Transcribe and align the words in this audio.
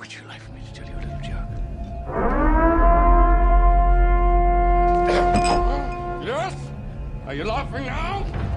Would 0.00 0.14
you 0.14 0.22
like 0.26 0.40
me 0.54 0.62
to 0.66 0.80
tell 0.80 0.88
you 0.88 0.94
a 0.94 1.02
little 1.04 1.20
joke? 1.20 1.50
yes? 6.24 6.56
Are 7.26 7.34
you 7.34 7.44
laughing 7.44 7.84
now? 7.84 8.49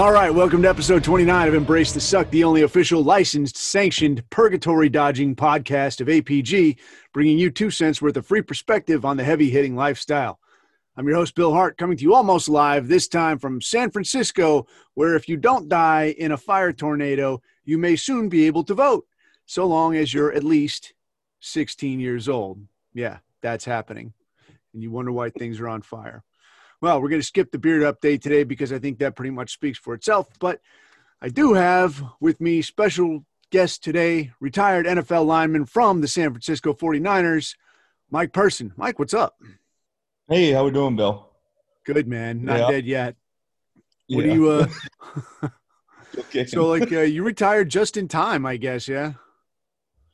All 0.00 0.12
right. 0.12 0.34
Welcome 0.34 0.62
to 0.62 0.68
episode 0.70 1.04
29 1.04 1.48
of 1.48 1.52
Embrace 1.52 1.92
the 1.92 2.00
Suck, 2.00 2.30
the 2.30 2.42
only 2.42 2.62
official 2.62 3.04
licensed, 3.04 3.58
sanctioned, 3.58 4.24
purgatory 4.30 4.88
dodging 4.88 5.36
podcast 5.36 6.00
of 6.00 6.06
APG, 6.06 6.78
bringing 7.12 7.38
you 7.38 7.50
two 7.50 7.70
cents 7.70 8.00
worth 8.00 8.16
of 8.16 8.24
free 8.24 8.40
perspective 8.40 9.04
on 9.04 9.18
the 9.18 9.24
heavy 9.24 9.50
hitting 9.50 9.76
lifestyle. 9.76 10.40
I'm 10.96 11.06
your 11.06 11.16
host, 11.16 11.34
Bill 11.34 11.52
Hart, 11.52 11.76
coming 11.76 11.98
to 11.98 12.02
you 12.02 12.14
almost 12.14 12.48
live, 12.48 12.88
this 12.88 13.08
time 13.08 13.38
from 13.38 13.60
San 13.60 13.90
Francisco, 13.90 14.66
where 14.94 15.16
if 15.16 15.28
you 15.28 15.36
don't 15.36 15.68
die 15.68 16.14
in 16.16 16.32
a 16.32 16.38
fire 16.38 16.72
tornado, 16.72 17.42
you 17.66 17.76
may 17.76 17.94
soon 17.94 18.30
be 18.30 18.46
able 18.46 18.64
to 18.64 18.74
vote, 18.74 19.06
so 19.44 19.66
long 19.66 19.96
as 19.96 20.14
you're 20.14 20.32
at 20.32 20.44
least 20.44 20.94
16 21.40 22.00
years 22.00 22.26
old. 22.26 22.58
Yeah, 22.94 23.18
that's 23.42 23.66
happening. 23.66 24.14
And 24.72 24.82
you 24.82 24.90
wonder 24.90 25.12
why 25.12 25.28
things 25.28 25.60
are 25.60 25.68
on 25.68 25.82
fire. 25.82 26.24
Well, 26.80 27.00
we're 27.02 27.08
going 27.10 27.20
to 27.20 27.26
skip 27.26 27.50
the 27.52 27.58
beard 27.58 27.82
update 27.82 28.22
today 28.22 28.44
because 28.44 28.72
I 28.72 28.78
think 28.78 28.98
that 28.98 29.14
pretty 29.16 29.30
much 29.30 29.52
speaks 29.52 29.78
for 29.78 29.92
itself. 29.94 30.28
But 30.38 30.60
I 31.20 31.28
do 31.28 31.52
have 31.54 32.02
with 32.20 32.40
me 32.40 32.62
special 32.62 33.24
guest 33.50 33.84
today, 33.84 34.32
retired 34.40 34.86
NFL 34.86 35.26
lineman 35.26 35.66
from 35.66 36.00
the 36.00 36.08
San 36.08 36.30
Francisco 36.30 36.72
49ers, 36.72 37.56
Mike 38.10 38.32
Person. 38.32 38.72
Mike, 38.76 38.98
what's 38.98 39.12
up? 39.14 39.36
Hey, 40.28 40.52
how 40.52 40.64
we 40.64 40.70
doing, 40.70 40.96
Bill? 40.96 41.28
Good, 41.84 42.06
man. 42.08 42.44
Not 42.44 42.60
Yeah. 42.60 42.70
dead 42.70 42.86
yet. 42.86 43.16
What 44.08 44.24
Yeah. 44.24 44.30
do 44.32 44.34
you, 44.40 44.48
uh, 44.50 44.68
kicking. 46.30 46.46
so 46.46 46.66
like, 46.68 46.90
uh, 46.92 47.00
you 47.00 47.22
retired 47.22 47.68
just 47.68 47.96
in 47.96 48.08
time, 48.08 48.46
I 48.46 48.56
guess, 48.56 48.88
yeah? 48.88 49.14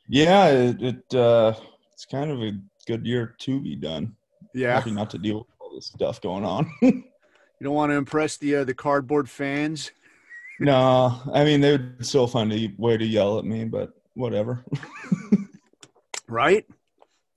yeah, 0.08 0.48
it, 0.48 0.82
it 0.82 1.14
uh, 1.14 1.54
it's 1.92 2.04
kind 2.06 2.30
of 2.30 2.42
a 2.42 2.52
good 2.86 3.06
year 3.06 3.34
to 3.40 3.60
be 3.60 3.76
done. 3.76 4.16
Yeah. 4.54 4.74
Happy 4.74 4.90
not 4.90 5.10
to 5.10 5.18
deal 5.18 5.38
with 5.38 5.46
all 5.46 5.50
this 5.50 5.55
stuff 5.82 6.20
going 6.20 6.44
on. 6.44 6.70
You 7.58 7.64
don't 7.64 7.74
want 7.74 7.90
to 7.90 7.96
impress 7.96 8.36
the, 8.36 8.56
uh, 8.56 8.64
the 8.64 8.74
cardboard 8.74 9.30
fans? 9.30 9.90
no, 10.60 11.22
I 11.32 11.42
mean 11.42 11.62
they 11.62 11.72
would 11.72 12.04
still 12.04 12.26
find 12.26 12.52
a 12.52 12.70
way 12.76 12.98
to 12.98 13.04
yell 13.04 13.38
at 13.38 13.46
me, 13.46 13.64
but 13.64 13.92
whatever. 14.14 14.62
right? 16.28 16.66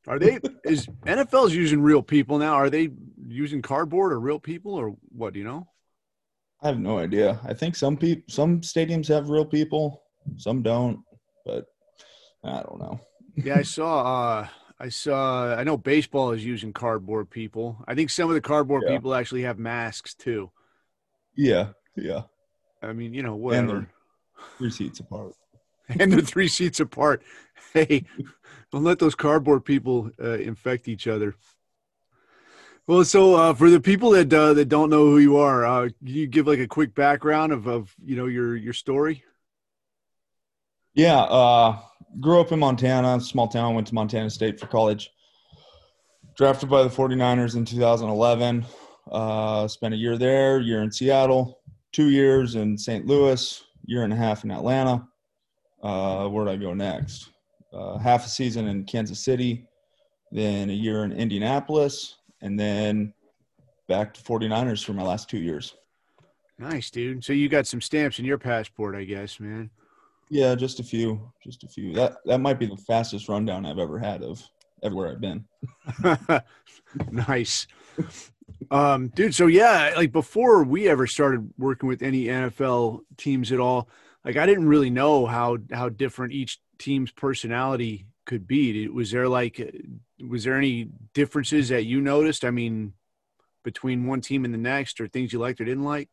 Are 0.08 0.20
they 0.20 0.40
is 0.66 0.88
NFL's 1.06 1.54
using 1.54 1.82
real 1.82 2.02
people 2.02 2.38
now? 2.38 2.54
Are 2.54 2.70
they 2.70 2.90
using 3.28 3.62
cardboard 3.62 4.12
or 4.12 4.20
real 4.20 4.40
people 4.40 4.74
or 4.74 4.96
what? 5.10 5.34
Do 5.34 5.40
you 5.40 5.46
know? 5.46 5.68
I 6.62 6.68
have 6.68 6.80
no 6.80 6.98
idea. 6.98 7.40
I 7.46 7.54
think 7.54 7.76
some 7.76 7.96
people, 7.96 8.24
some 8.28 8.62
stadiums 8.62 9.08
have 9.08 9.30
real 9.30 9.46
people, 9.46 10.04
some 10.38 10.62
don't, 10.62 11.00
but 11.46 11.66
I 12.44 12.64
don't 12.64 12.80
know. 12.80 13.00
Yeah, 13.36 13.58
I 13.58 13.62
saw. 13.62 14.40
Uh, 14.40 14.48
I 14.80 14.90
saw. 14.90 15.56
I 15.56 15.64
know 15.64 15.78
baseball 15.78 16.32
is 16.32 16.46
using 16.46 16.72
cardboard 16.74 17.30
people. 17.30 17.84
I 17.88 17.96
think 17.96 18.10
some 18.10 18.30
of 18.30 18.36
the 18.36 18.42
cardboard 18.42 18.84
Yeah. 18.84 18.96
people 18.96 19.14
actually 19.14 19.44
have 19.44 19.60
masks 19.60 20.14
too. 20.14 20.52
Yeah, 21.36 21.70
yeah, 21.96 22.24
I 22.82 22.94
mean, 22.94 23.14
you 23.14 23.24
know, 23.24 23.34
and 23.34 23.42
whatever. 23.42 23.68
they're 23.70 23.90
three 24.58 24.72
seats 24.72 25.00
apart. 25.00 25.34
And 26.00 26.12
they're 26.14 26.22
three 26.22 26.48
seats 26.48 26.80
apart. 26.80 27.24
Hey, 27.74 28.06
don't 28.72 28.84
let 28.84 29.00
those 29.00 29.16
cardboard 29.16 29.66
people 29.66 30.12
uh, 30.22 30.38
infect 30.38 30.88
each 30.88 31.08
other. 31.08 31.36
Well, 32.88 33.04
so 33.06 33.36
uh, 33.36 33.54
for 33.54 33.70
the 33.70 33.80
people 33.80 34.12
that 34.12 34.34
uh, 34.34 34.54
that 34.54 34.66
don't 34.70 34.90
know 34.90 35.06
who 35.06 35.20
you 35.20 35.38
are, 35.38 35.66
uh, 35.66 35.90
can 36.00 36.08
you 36.08 36.28
give 36.28 36.48
like 36.48 36.60
a 36.60 36.68
quick 36.68 36.96
background 36.96 37.52
of, 37.54 37.68
of 37.68 37.94
you 38.04 38.16
know 38.16 38.26
your 38.26 38.56
your 38.56 38.74
story? 38.74 39.24
Yeah, 40.94 41.20
uh, 41.22 41.80
grew 42.20 42.40
up 42.40 42.52
in 42.52 42.60
Montana, 42.60 43.20
small 43.22 43.48
town, 43.48 43.76
went 43.76 43.88
to 43.88 43.96
Montana 43.96 44.30
State 44.30 44.60
for 44.60 44.68
college. 44.68 45.12
Drafted 46.38 46.70
by 46.70 46.84
the 46.84 46.90
49ers 46.90 47.56
in 47.56 47.66
2011. 47.66 48.66
Uh, 49.12 49.68
spent 49.68 49.94
a 49.94 49.98
year 49.98 50.18
there, 50.18 50.60
year 50.60 50.84
in 50.84 50.92
Seattle, 50.92 51.60
two 51.92 52.10
years 52.10 52.56
in 52.56 52.78
St. 52.78 53.06
Louis, 53.06 53.64
year 53.86 54.04
and 54.04 54.14
a 54.14 54.16
half 54.16 54.44
in 54.44 54.52
Atlanta. 54.52 55.08
Uh, 55.82 56.28
where'd 56.28 56.48
I 56.48 56.56
go 56.56 56.74
next? 56.74 57.30
Uh, 57.74 57.98
half 57.98 58.26
a 58.26 58.30
season 58.30 58.68
in 58.68 58.84
Kansas 58.84 59.20
City, 59.20 59.68
then 60.32 60.70
a 60.70 60.74
year 60.74 61.04
in 61.04 61.12
Indianapolis, 61.12 62.18
and 62.42 62.60
then 62.60 63.14
back 63.88 64.14
to 64.14 64.22
49ers 64.22 64.84
for 64.84 64.94
my 64.94 65.04
last 65.04 65.30
two 65.30 65.40
years. 65.40 65.76
Nice, 66.58 66.90
dude. 66.90 67.24
So 67.24 67.34
you 67.34 67.48
got 67.48 67.68
some 67.68 67.82
stamps 67.82 68.20
in 68.20 68.26
your 68.26 68.38
passport, 68.38 68.96
I 68.96 69.06
guess, 69.06 69.40
man. 69.40 69.70
Yeah, 70.30 70.54
just 70.56 70.80
a 70.80 70.84
few, 70.84 71.32
just 71.44 71.64
a 71.64 71.68
few. 71.68 71.94
That 71.94 72.18
that 72.26 72.40
might 72.40 72.60
be 72.60 72.68
the 72.68 72.78
fastest 72.78 73.28
rundown 73.30 73.66
I've 73.66 73.80
ever 73.80 73.98
had 73.98 74.24
of 74.24 74.44
everywhere 74.84 75.12
I've 75.12 75.22
been. 75.22 75.46
nice. 77.12 77.68
Um, 78.72 79.08
dude, 79.10 79.34
so 79.34 79.48
yeah, 79.48 79.94
like 79.96 80.12
before 80.12 80.64
we 80.64 80.88
ever 80.88 81.08
started 81.08 81.52
working 81.58 81.90
with 81.90 82.02
any 82.02 82.26
NFL 82.26 83.02
teams 83.18 83.52
at 83.52 83.60
all, 83.60 83.90
like 84.24 84.38
I 84.38 84.46
didn't 84.46 84.68
really 84.68 84.90
know 84.90 85.26
how 85.26 85.58
how 85.72 85.90
different 85.90 86.34
each 86.34 86.60
team's 86.78 87.12
personality 87.12 88.06
could 88.26 88.48
be. 88.48 88.74
Did- 88.74 88.94
Was 88.94 89.12
there 89.12 89.28
like 89.28 89.60
uh, 89.60 90.26
was 90.28 90.44
there 90.44 90.58
any 90.58 90.90
differences 91.14 91.70
that 91.70 91.86
you 91.86 92.02
noticed? 92.02 92.46
I 92.46 92.52
mean, 92.52 92.94
between 93.64 94.06
one 94.06 94.22
team 94.22 94.46
and 94.46 94.54
the 94.54 94.58
next 94.60 95.02
or 95.02 95.08
things 95.08 95.34
you 95.34 95.40
liked 95.40 95.60
or 95.60 95.66
didn't 95.66 95.84
like? 95.84 96.10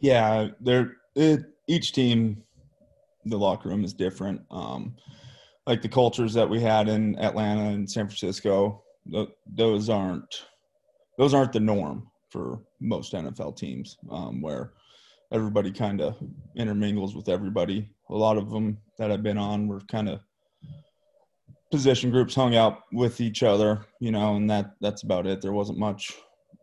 Yeah, 0.00 0.48
they're 0.60 0.96
it, 1.14 1.40
each 1.66 1.92
team, 1.92 2.44
the 3.28 3.38
locker 3.38 3.68
room 3.68 3.84
is 3.84 3.92
different. 3.92 4.40
Um, 4.50 4.94
like 5.66 5.82
the 5.82 5.88
cultures 5.88 6.32
that 6.34 6.48
we 6.48 6.60
had 6.60 6.88
in 6.88 7.18
Atlanta 7.18 7.70
and 7.70 7.88
San 7.88 8.06
Francisco, 8.06 8.82
th- 9.10 9.28
those 9.46 9.88
aren't 9.88 10.44
those 11.18 11.34
aren't 11.34 11.52
the 11.52 11.60
norm 11.60 12.08
for 12.30 12.60
most 12.80 13.12
NFL 13.12 13.56
teams, 13.56 13.98
um, 14.10 14.40
where 14.40 14.72
everybody 15.32 15.70
kind 15.70 16.00
of 16.00 16.16
intermingles 16.56 17.14
with 17.14 17.28
everybody. 17.28 17.88
A 18.10 18.14
lot 18.14 18.38
of 18.38 18.50
them 18.50 18.78
that 18.98 19.10
I've 19.10 19.22
been 19.22 19.38
on 19.38 19.66
were 19.66 19.80
kind 19.80 20.08
of 20.08 20.20
position 21.70 22.10
groups 22.10 22.34
hung 22.34 22.56
out 22.56 22.84
with 22.92 23.20
each 23.20 23.42
other, 23.42 23.84
you 24.00 24.10
know, 24.10 24.36
and 24.36 24.48
that 24.50 24.72
that's 24.80 25.02
about 25.02 25.26
it. 25.26 25.40
There 25.42 25.52
wasn't 25.52 25.78
much 25.78 26.14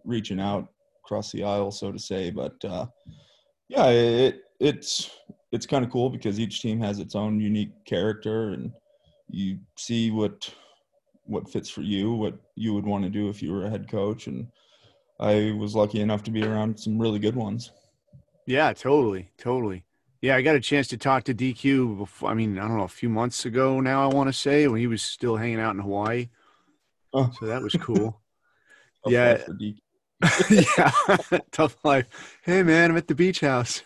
reaching 0.04 0.40
out 0.40 0.68
across 1.04 1.32
the 1.32 1.44
aisle, 1.44 1.72
so 1.72 1.92
to 1.92 2.00
say. 2.00 2.32
But 2.32 2.64
uh, 2.64 2.88
yeah, 3.68 3.88
it 3.88 4.42
it's 4.60 5.12
it's 5.56 5.66
kind 5.66 5.84
of 5.84 5.92
cool 5.92 6.10
because 6.10 6.40
each 6.40 6.62
team 6.62 6.80
has 6.82 7.00
its 7.00 7.16
own 7.16 7.40
unique 7.40 7.72
character, 7.86 8.50
and 8.50 8.72
you 9.30 9.60
see 9.78 10.12
what 10.12 10.54
what 11.24 11.50
fits 11.50 11.70
for 11.70 11.82
you, 11.82 12.14
what 12.14 12.36
you 12.56 12.74
would 12.74 12.86
want 12.86 13.04
to 13.04 13.10
do 13.10 13.30
if 13.30 13.42
you 13.42 13.52
were 13.52 13.66
a 13.66 13.70
head 13.70 13.90
coach. 13.90 14.28
And 14.28 14.48
I 15.20 15.56
was 15.58 15.76
lucky 15.76 16.02
enough 16.02 16.22
to 16.24 16.32
be 16.32 16.44
around 16.44 16.80
some 16.80 17.00
really 17.00 17.18
good 17.18 17.36
ones. 17.36 17.72
Yeah, 18.46 18.72
totally, 18.74 19.32
totally. 19.40 19.86
Yeah, 20.22 20.36
I 20.36 20.44
got 20.44 20.56
a 20.56 20.60
chance 20.60 20.88
to 20.90 20.98
talk 20.98 21.24
to 21.24 21.34
DQ 21.34 21.98
before. 21.98 22.30
I 22.30 22.36
mean, 22.36 22.60
I 22.60 22.68
don't 22.68 22.78
know, 22.78 22.84
a 22.84 22.88
few 22.88 23.10
months 23.10 23.46
ago 23.46 23.80
now. 23.80 24.10
I 24.10 24.14
want 24.14 24.28
to 24.28 24.34
say 24.34 24.68
when 24.68 24.80
he 24.80 24.88
was 24.88 25.02
still 25.02 25.36
hanging 25.36 25.60
out 25.60 25.74
in 25.76 25.82
Hawaii. 25.82 26.30
Oh. 27.14 27.32
So 27.40 27.48
that 27.48 27.62
was 27.62 27.74
cool. 27.74 28.22
Yeah. 29.08 29.34
life 29.34 29.46
for 29.46 29.54
DK. 29.54 29.78
yeah, 30.50 31.40
tough 31.52 31.78
life. 31.84 32.08
Hey, 32.44 32.64
man, 32.64 32.92
I'm 32.92 32.98
at 32.98 33.08
the 33.08 33.16
beach 33.16 33.42
house, 33.42 33.84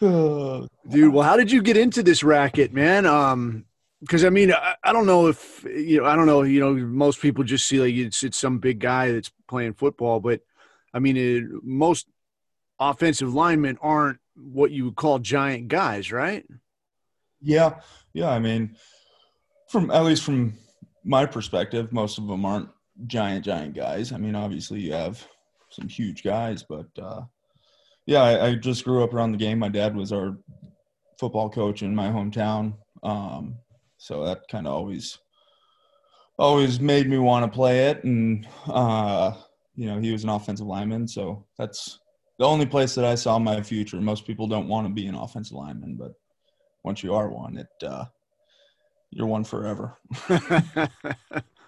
dude. 0.00 1.12
Well, 1.12 1.22
how 1.22 1.36
did 1.36 1.50
you 1.50 1.62
get 1.62 1.76
into 1.76 2.02
this 2.02 2.22
racket, 2.22 2.72
man? 2.72 3.06
Um, 3.06 3.64
because 4.00 4.24
I 4.24 4.30
mean, 4.30 4.52
I, 4.52 4.74
I 4.82 4.92
don't 4.92 5.06
know 5.06 5.26
if 5.26 5.64
you 5.64 6.00
know, 6.00 6.06
I 6.06 6.16
don't 6.16 6.26
know. 6.26 6.42
You 6.42 6.60
know, 6.60 6.74
most 6.74 7.20
people 7.20 7.44
just 7.44 7.66
see 7.66 7.80
like 7.80 7.94
it's 7.94 8.22
it's 8.22 8.38
some 8.38 8.58
big 8.58 8.78
guy 8.78 9.12
that's 9.12 9.30
playing 9.48 9.74
football, 9.74 10.20
but 10.20 10.40
I 10.94 10.98
mean, 10.98 11.16
it, 11.16 11.44
most 11.62 12.06
offensive 12.78 13.34
linemen 13.34 13.78
aren't 13.80 14.18
what 14.34 14.70
you 14.70 14.86
would 14.86 14.96
call 14.96 15.18
giant 15.18 15.68
guys, 15.68 16.10
right? 16.10 16.46
Yeah, 17.42 17.80
yeah. 18.12 18.30
I 18.30 18.38
mean, 18.38 18.76
from 19.68 19.90
at 19.90 20.04
least 20.04 20.24
from 20.24 20.54
my 21.04 21.26
perspective, 21.26 21.92
most 21.92 22.18
of 22.18 22.26
them 22.26 22.44
aren't 22.44 22.70
giant, 23.06 23.44
giant 23.44 23.74
guys. 23.74 24.12
I 24.12 24.16
mean, 24.16 24.34
obviously 24.34 24.80
you 24.80 24.92
have 24.92 25.26
some 25.70 25.88
huge 25.88 26.22
guys, 26.22 26.62
but 26.62 26.88
uh, 27.00 27.22
yeah, 28.06 28.22
I, 28.22 28.46
I 28.46 28.54
just 28.54 28.84
grew 28.84 29.04
up 29.04 29.14
around 29.14 29.32
the 29.32 29.38
game. 29.38 29.58
My 29.58 29.68
dad 29.68 29.94
was 29.94 30.12
our 30.12 30.36
football 31.18 31.50
coach 31.50 31.82
in 31.82 31.94
my 31.94 32.08
hometown, 32.08 32.74
um, 33.02 33.56
so 33.98 34.24
that 34.24 34.42
kind 34.50 34.66
of 34.66 34.72
always 34.72 35.18
always 36.38 36.80
made 36.80 37.08
me 37.08 37.18
want 37.18 37.44
to 37.44 37.54
play 37.54 37.88
it. 37.88 38.02
And 38.04 38.46
uh, 38.66 39.32
you 39.76 39.86
know, 39.86 40.00
he 40.00 40.12
was 40.12 40.24
an 40.24 40.30
offensive 40.30 40.66
lineman, 40.66 41.06
so 41.06 41.46
that's 41.58 42.00
the 42.38 42.46
only 42.46 42.66
place 42.66 42.94
that 42.94 43.04
I 43.04 43.14
saw 43.14 43.38
my 43.38 43.62
future. 43.62 44.00
Most 44.00 44.26
people 44.26 44.46
don't 44.46 44.68
want 44.68 44.86
to 44.86 44.92
be 44.92 45.06
an 45.06 45.14
offensive 45.14 45.56
lineman, 45.56 45.96
but 45.96 46.12
once 46.82 47.02
you 47.02 47.14
are 47.14 47.28
one, 47.28 47.58
it 47.58 47.86
uh, 47.86 48.06
you're 49.10 49.26
one 49.26 49.44
forever. 49.44 49.98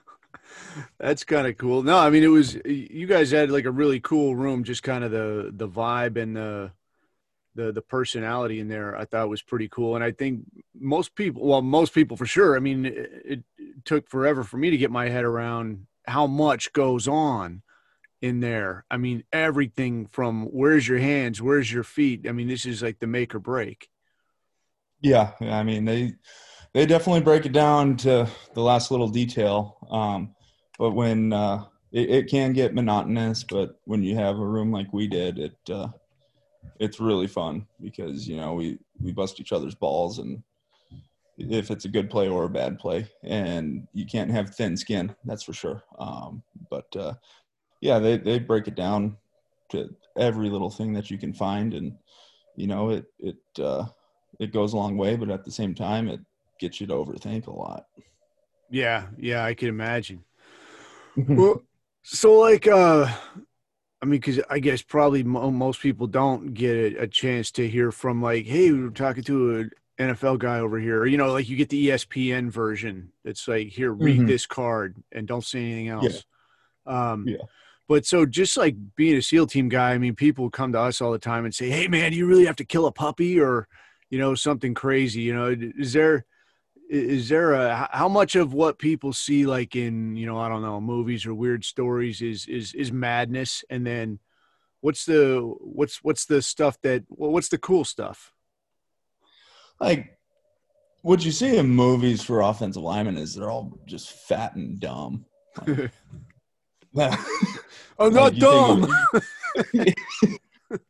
That's 0.99 1.25
kind 1.25 1.47
of 1.47 1.57
cool. 1.59 1.83
No, 1.83 1.99
I 1.99 2.11
mean 2.11 2.23
it 2.23 2.29
was 2.29 2.55
you 2.65 3.07
guys 3.07 3.31
had 3.31 3.51
like 3.51 3.65
a 3.65 3.71
really 3.71 4.01
cool 4.01 4.37
room, 4.37 4.65
just 4.65 4.83
kind 4.83 5.05
of 5.05 5.11
the 5.11 5.51
the 5.53 5.69
vibe 5.69 6.17
and 6.21 6.37
the 6.37 6.73
the 7.55 7.73
the 7.73 7.83
personality 7.83 8.61
in 8.61 8.69
there. 8.69 8.97
I 8.97 9.05
thought 9.05 9.29
was 9.29 9.43
pretty 9.43 9.69
cool, 9.69 9.95
and 9.95 10.05
I 10.05 10.13
think 10.13 10.41
most 10.79 11.15
people, 11.15 11.47
well, 11.47 11.63
most 11.63 11.95
people 11.95 12.17
for 12.17 12.27
sure. 12.27 12.57
I 12.57 12.61
mean, 12.61 12.87
it, 12.87 13.11
it 13.25 13.45
took 13.85 14.09
forever 14.09 14.45
for 14.45 14.57
me 14.57 14.71
to 14.71 14.77
get 14.77 14.91
my 14.91 15.09
head 15.09 15.25
around 15.25 15.87
how 16.07 16.27
much 16.27 16.73
goes 16.73 17.07
on 17.07 17.63
in 18.21 18.41
there. 18.41 18.85
I 18.91 18.97
mean, 18.97 19.25
everything 19.33 20.07
from 20.07 20.47
where's 20.47 20.89
your 20.89 20.99
hands, 20.99 21.43
where's 21.43 21.73
your 21.73 21.85
feet. 21.85 22.27
I 22.29 22.33
mean, 22.33 22.49
this 22.49 22.65
is 22.65 22.83
like 22.83 23.01
the 23.01 23.07
make 23.07 23.35
or 23.35 23.41
break. 23.41 23.89
Yeah, 25.01 25.33
I 25.41 25.63
mean 25.65 25.85
they 25.85 26.15
they 26.73 26.87
definitely 26.87 27.23
break 27.23 27.45
it 27.45 27.53
down 27.53 27.97
to 27.99 28.29
the 28.55 28.63
last 28.63 28.91
little 28.91 29.09
detail. 29.09 29.77
Um, 29.91 30.35
but 30.79 30.93
when 30.93 31.33
uh, 31.33 31.65
it, 31.93 32.11
it, 32.11 32.31
can 32.31 32.53
get 32.53 32.75
monotonous, 32.75 33.45
but 33.45 33.81
when 33.85 34.03
you 34.03 34.17
have 34.17 34.39
a 34.39 34.47
room 34.47 34.73
like 34.73 34.93
we 34.93 35.07
did, 35.07 35.39
it 35.39 35.57
uh, 35.71 35.89
it's 36.79 37.01
really 37.01 37.27
fun 37.27 37.67
because 37.81 38.29
you 38.29 38.37
know 38.37 38.55
we 38.55 38.79
we 39.01 39.13
bust 39.13 39.41
each 39.41 39.53
other's 39.53 39.75
balls 39.75 40.19
and 40.19 40.43
if 41.39 41.71
it's 41.71 41.85
a 41.85 41.89
good 41.89 42.11
play 42.11 42.29
or 42.29 42.45
a 42.45 42.51
bad 42.51 42.79
play, 42.79 43.07
and 43.23 43.87
you 43.93 44.07
can't 44.07 44.31
have 44.31 44.55
thin 44.55 44.77
skin, 44.77 45.15
that's 45.25 45.43
for 45.43 45.53
sure. 45.53 45.83
Um, 45.99 46.43
but 46.71 46.95
uh, 46.97 47.15
yeah, 47.81 47.99
they 47.99 48.19
they 48.19 48.39
break 48.39 48.69
it 48.69 48.75
down 48.75 49.17
to 49.71 49.89
every 50.17 50.51
little 50.51 50.71
thing 50.71 50.93
that 50.95 51.11
you 51.11 51.19
can 51.19 51.33
find, 51.33 51.75
and 51.75 51.97
you 52.57 52.67
know 52.67 52.91
it 52.91 53.07
it 53.19 53.61
uh, 53.61 53.87
it 54.39 54.53
goes 54.53 54.73
a 54.73 54.77
long 54.77 54.97
way, 54.97 55.17
but 55.17 55.31
at 55.31 55.45
the 55.45 55.51
same 55.51 55.75
time, 55.75 56.09
it 56.09 56.21
gets 56.59 56.81
you 56.81 56.87
to 56.87 56.95
overthink 56.95 57.47
a 57.47 57.53
lot. 57.53 57.87
Yeah, 58.71 59.07
yeah, 59.19 59.45
I 59.45 59.55
can 59.55 59.69
imagine. 59.69 60.25
Well, 61.17 61.63
so 62.03 62.35
like, 62.35 62.67
uh, 62.67 63.07
I 64.01 64.05
mean, 64.05 64.21
because 64.21 64.41
I 64.51 64.59
guess 64.59 64.83
probably 64.83 65.23
mo- 65.23 65.51
most 65.51 65.81
people 65.81 66.07
don't 66.07 66.55
get 66.55 66.77
a, 66.77 67.03
a, 67.03 67.07
chance 67.07 67.51
to 67.53 67.69
hear 67.69 67.93
from 67.93 68.21
like, 68.21 68.47
hey, 68.47 68.73
we 68.73 68.87
are 68.87 68.91
talking 68.91 69.23
to 69.25 69.57
an 69.57 69.71
NFL 69.99 70.39
guy 70.39 70.59
over 70.59 70.79
here, 70.79 71.01
or, 71.01 71.07
you 71.07 71.17
know, 71.17 71.33
like 71.33 71.49
you 71.49 71.57
get 71.57 71.69
the 71.69 71.89
ESPN 71.89 72.51
version. 72.51 73.13
It's 73.25 73.47
like, 73.47 73.69
here, 73.69 73.93
read 73.93 74.19
mm-hmm. 74.19 74.27
this 74.27 74.47
card 74.47 74.97
and 75.13 75.29
don't 75.29 75.45
say 75.45 75.61
anything 75.61 75.89
else. 75.89 76.25
Yeah. 76.87 77.13
Um, 77.13 77.29
yeah. 77.29 77.37
But 77.89 78.07
so 78.07 78.27
just 78.27 78.57
like 78.57 78.75
being 78.97 79.17
a 79.17 79.23
SEAL 79.23 79.49
team 79.49 79.69
guy, 79.69 79.93
I 79.93 79.99
mean, 79.99 80.15
people 80.15 80.51
come 80.51 80.73
to 80.73 80.81
us 80.81 81.01
all 81.01 81.13
the 81.13 81.19
time 81.19 81.45
and 81.45 81.55
say, 81.55 81.69
hey, 81.69 81.89
man, 81.89 82.13
you 82.13 82.27
really 82.27 82.47
have 82.47 82.57
to 82.57 82.65
kill 82.65 82.87
a 82.87 82.93
puppy 82.93 83.39
or, 83.39 83.69
you 84.09 84.19
know, 84.19 84.35
something 84.35 84.73
crazy. 84.75 85.21
You 85.21 85.35
know, 85.35 85.57
is 85.79 85.93
there 85.93 86.25
is 86.93 87.31
there 87.31 87.55
a 87.55 87.89
how 87.91 88.09
much 88.09 88.37
of 88.37 88.53
what 88.53 88.79
people 88.79 89.15
see 89.15 89.47
like 89.47 89.75
in 89.75 90.15
you 90.15 90.27
know 90.27 90.39
i 90.39 90.47
don't 90.47 90.61
know 90.61 90.79
movies 90.79 91.25
or 91.25 91.33
weird 91.33 91.65
stories 91.65 92.21
is 92.21 92.47
is 92.47 92.75
is 92.75 92.93
madness? 92.93 93.65
And 93.71 93.87
then 93.87 94.19
what's 94.83 95.07
the 95.07 95.41
what's 95.61 96.05
what's 96.05 96.27
the 96.27 96.43
stuff 96.43 96.77
that 96.83 97.05
what's 97.09 97.49
the 97.49 97.57
cool 97.57 97.85
stuff? 97.85 98.33
Like 99.81 100.19
what 101.01 101.25
you 101.25 101.33
see 101.33 101.57
in 101.57 101.69
movies 101.69 102.23
for 102.23 102.43
offensive 102.43 102.83
linemen 102.83 103.17
is 103.17 103.35
they're 103.35 103.51
all 103.51 103.79
just 103.87 104.13
fat 104.13 104.55
and 104.55 104.79
dumb. 104.79 105.25
Like, 106.93 107.19
i'm 107.99 108.13
not 108.13 108.35
dumb. 108.37 108.87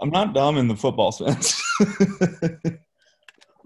i'm 0.00 0.10
not 0.10 0.34
dumb 0.34 0.56
in 0.56 0.68
the 0.68 0.76
football 0.76 1.10
sense 1.10 1.60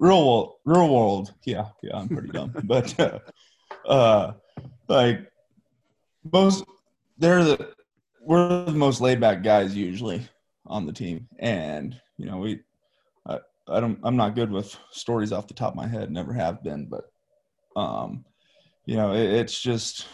real 0.00 0.26
world, 0.26 0.54
real 0.64 0.92
world. 0.92 1.34
Yeah, 1.44 1.66
yeah, 1.82 1.96
I'm 1.96 2.08
pretty 2.08 2.28
dumb, 2.28 2.52
but 2.64 2.98
uh, 2.98 3.18
uh, 3.86 4.32
like 4.88 5.30
most, 6.32 6.64
they're 7.18 7.44
the 7.44 7.74
we're 8.20 8.64
the 8.64 8.72
most 8.72 9.00
laid 9.00 9.20
back 9.20 9.42
guys 9.42 9.76
usually 9.76 10.26
on 10.66 10.86
the 10.86 10.92
team, 10.92 11.28
and 11.38 12.00
you 12.16 12.26
know 12.26 12.38
we, 12.38 12.60
I, 13.26 13.38
I 13.68 13.80
don't, 13.80 14.00
I'm 14.02 14.16
not 14.16 14.34
good 14.34 14.50
with 14.50 14.76
stories 14.90 15.32
off 15.32 15.46
the 15.46 15.54
top 15.54 15.72
of 15.72 15.76
my 15.76 15.86
head, 15.86 16.10
never 16.10 16.32
have 16.32 16.64
been, 16.64 16.86
but 16.86 17.12
um, 17.76 18.24
you 18.86 18.96
know 18.96 19.12
it, 19.12 19.30
it's 19.30 19.60
just 19.60 20.06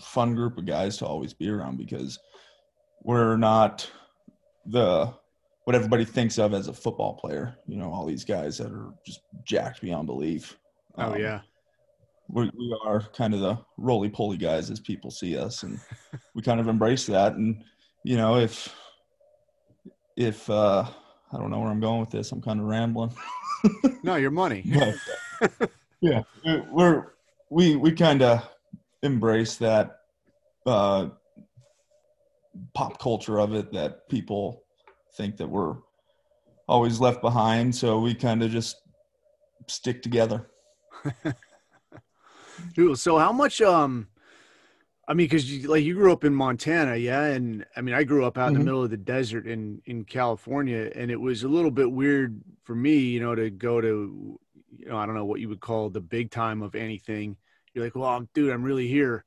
fun 0.00 0.34
group 0.34 0.58
of 0.58 0.66
guys 0.66 0.96
to 0.98 1.06
always 1.06 1.34
be 1.34 1.48
around 1.48 1.76
because 1.76 2.18
we're 3.02 3.36
not 3.36 3.90
the 4.66 5.12
what 5.68 5.74
everybody 5.74 6.06
thinks 6.06 6.38
of 6.38 6.54
as 6.54 6.68
a 6.68 6.72
football 6.72 7.12
player. 7.12 7.54
You 7.66 7.76
know, 7.76 7.92
all 7.92 8.06
these 8.06 8.24
guys 8.24 8.56
that 8.56 8.72
are 8.72 8.86
just 9.04 9.20
jacked 9.44 9.82
beyond 9.82 10.06
belief. 10.06 10.56
Oh 10.96 11.12
um, 11.12 11.20
yeah, 11.20 11.40
we 12.30 12.50
we 12.56 12.74
are 12.86 13.02
kind 13.14 13.34
of 13.34 13.40
the 13.40 13.58
roly 13.76 14.08
poly 14.08 14.38
guys 14.38 14.70
as 14.70 14.80
people 14.80 15.10
see 15.10 15.36
us, 15.36 15.64
and 15.64 15.78
we 16.34 16.40
kind 16.40 16.58
of 16.58 16.68
embrace 16.68 17.04
that. 17.08 17.34
And 17.34 17.62
you 18.02 18.16
know, 18.16 18.38
if 18.38 18.74
if 20.16 20.48
uh, 20.48 20.86
I 21.30 21.36
don't 21.36 21.50
know 21.50 21.60
where 21.60 21.68
I'm 21.70 21.80
going 21.80 22.00
with 22.00 22.10
this, 22.12 22.32
I'm 22.32 22.40
kind 22.40 22.60
of 22.60 22.64
rambling. 22.64 23.14
no, 24.02 24.16
your 24.16 24.30
money. 24.30 24.64
but, 25.42 25.70
yeah, 26.00 26.22
we're 26.72 27.08
we 27.50 27.76
we 27.76 27.92
kind 27.92 28.22
of 28.22 28.48
embrace 29.02 29.56
that 29.56 29.98
uh, 30.64 31.08
pop 32.72 32.98
culture 32.98 33.38
of 33.38 33.52
it 33.52 33.70
that 33.74 34.08
people 34.08 34.64
think 35.18 35.36
that 35.36 35.48
we're 35.48 35.76
always 36.66 37.00
left 37.00 37.20
behind. 37.20 37.74
So 37.74 37.98
we 37.98 38.14
kind 38.14 38.42
of 38.42 38.50
just 38.50 38.76
stick 39.66 40.02
together. 40.02 40.46
Cool. 42.74 42.96
So 42.96 43.18
how 43.18 43.32
much, 43.32 43.60
um, 43.60 44.08
I 45.06 45.14
mean, 45.14 45.28
cause 45.28 45.44
you, 45.44 45.68
like 45.68 45.84
you 45.84 45.94
grew 45.94 46.12
up 46.12 46.24
in 46.24 46.34
Montana, 46.34 46.96
yeah. 46.96 47.24
And 47.24 47.64
I 47.76 47.80
mean, 47.80 47.94
I 47.94 48.04
grew 48.04 48.24
up 48.24 48.36
out 48.36 48.48
in 48.48 48.54
mm-hmm. 48.54 48.60
the 48.60 48.64
middle 48.64 48.84
of 48.84 48.90
the 48.90 48.96
desert 48.96 49.46
in, 49.46 49.80
in 49.86 50.04
California 50.04 50.90
and 50.94 51.10
it 51.10 51.20
was 51.20 51.44
a 51.44 51.48
little 51.48 51.70
bit 51.70 51.90
weird 51.90 52.40
for 52.64 52.74
me, 52.74 52.96
you 52.96 53.20
know, 53.20 53.34
to 53.34 53.50
go 53.50 53.80
to, 53.80 54.38
you 54.76 54.86
know, 54.86 54.96
I 54.96 55.06
don't 55.06 55.14
know 55.14 55.24
what 55.24 55.40
you 55.40 55.48
would 55.48 55.60
call 55.60 55.88
the 55.88 56.00
big 56.00 56.30
time 56.30 56.62
of 56.62 56.74
anything. 56.74 57.36
You're 57.72 57.84
like, 57.84 57.94
well, 57.94 58.28
dude, 58.34 58.52
I'm 58.52 58.62
really 58.62 58.88
here. 58.88 59.24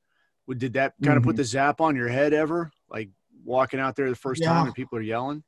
Did 0.49 0.73
that 0.73 0.93
kind 1.01 1.15
of 1.15 1.21
mm-hmm. 1.21 1.29
put 1.29 1.37
the 1.37 1.45
zap 1.45 1.79
on 1.79 1.95
your 1.95 2.09
head 2.09 2.33
ever? 2.33 2.71
Like 2.89 3.09
walking 3.45 3.79
out 3.79 3.95
there 3.95 4.09
the 4.09 4.15
first 4.15 4.41
yeah. 4.41 4.49
time 4.49 4.65
and 4.65 4.75
people 4.75 4.97
are 4.97 5.01
yelling? 5.01 5.43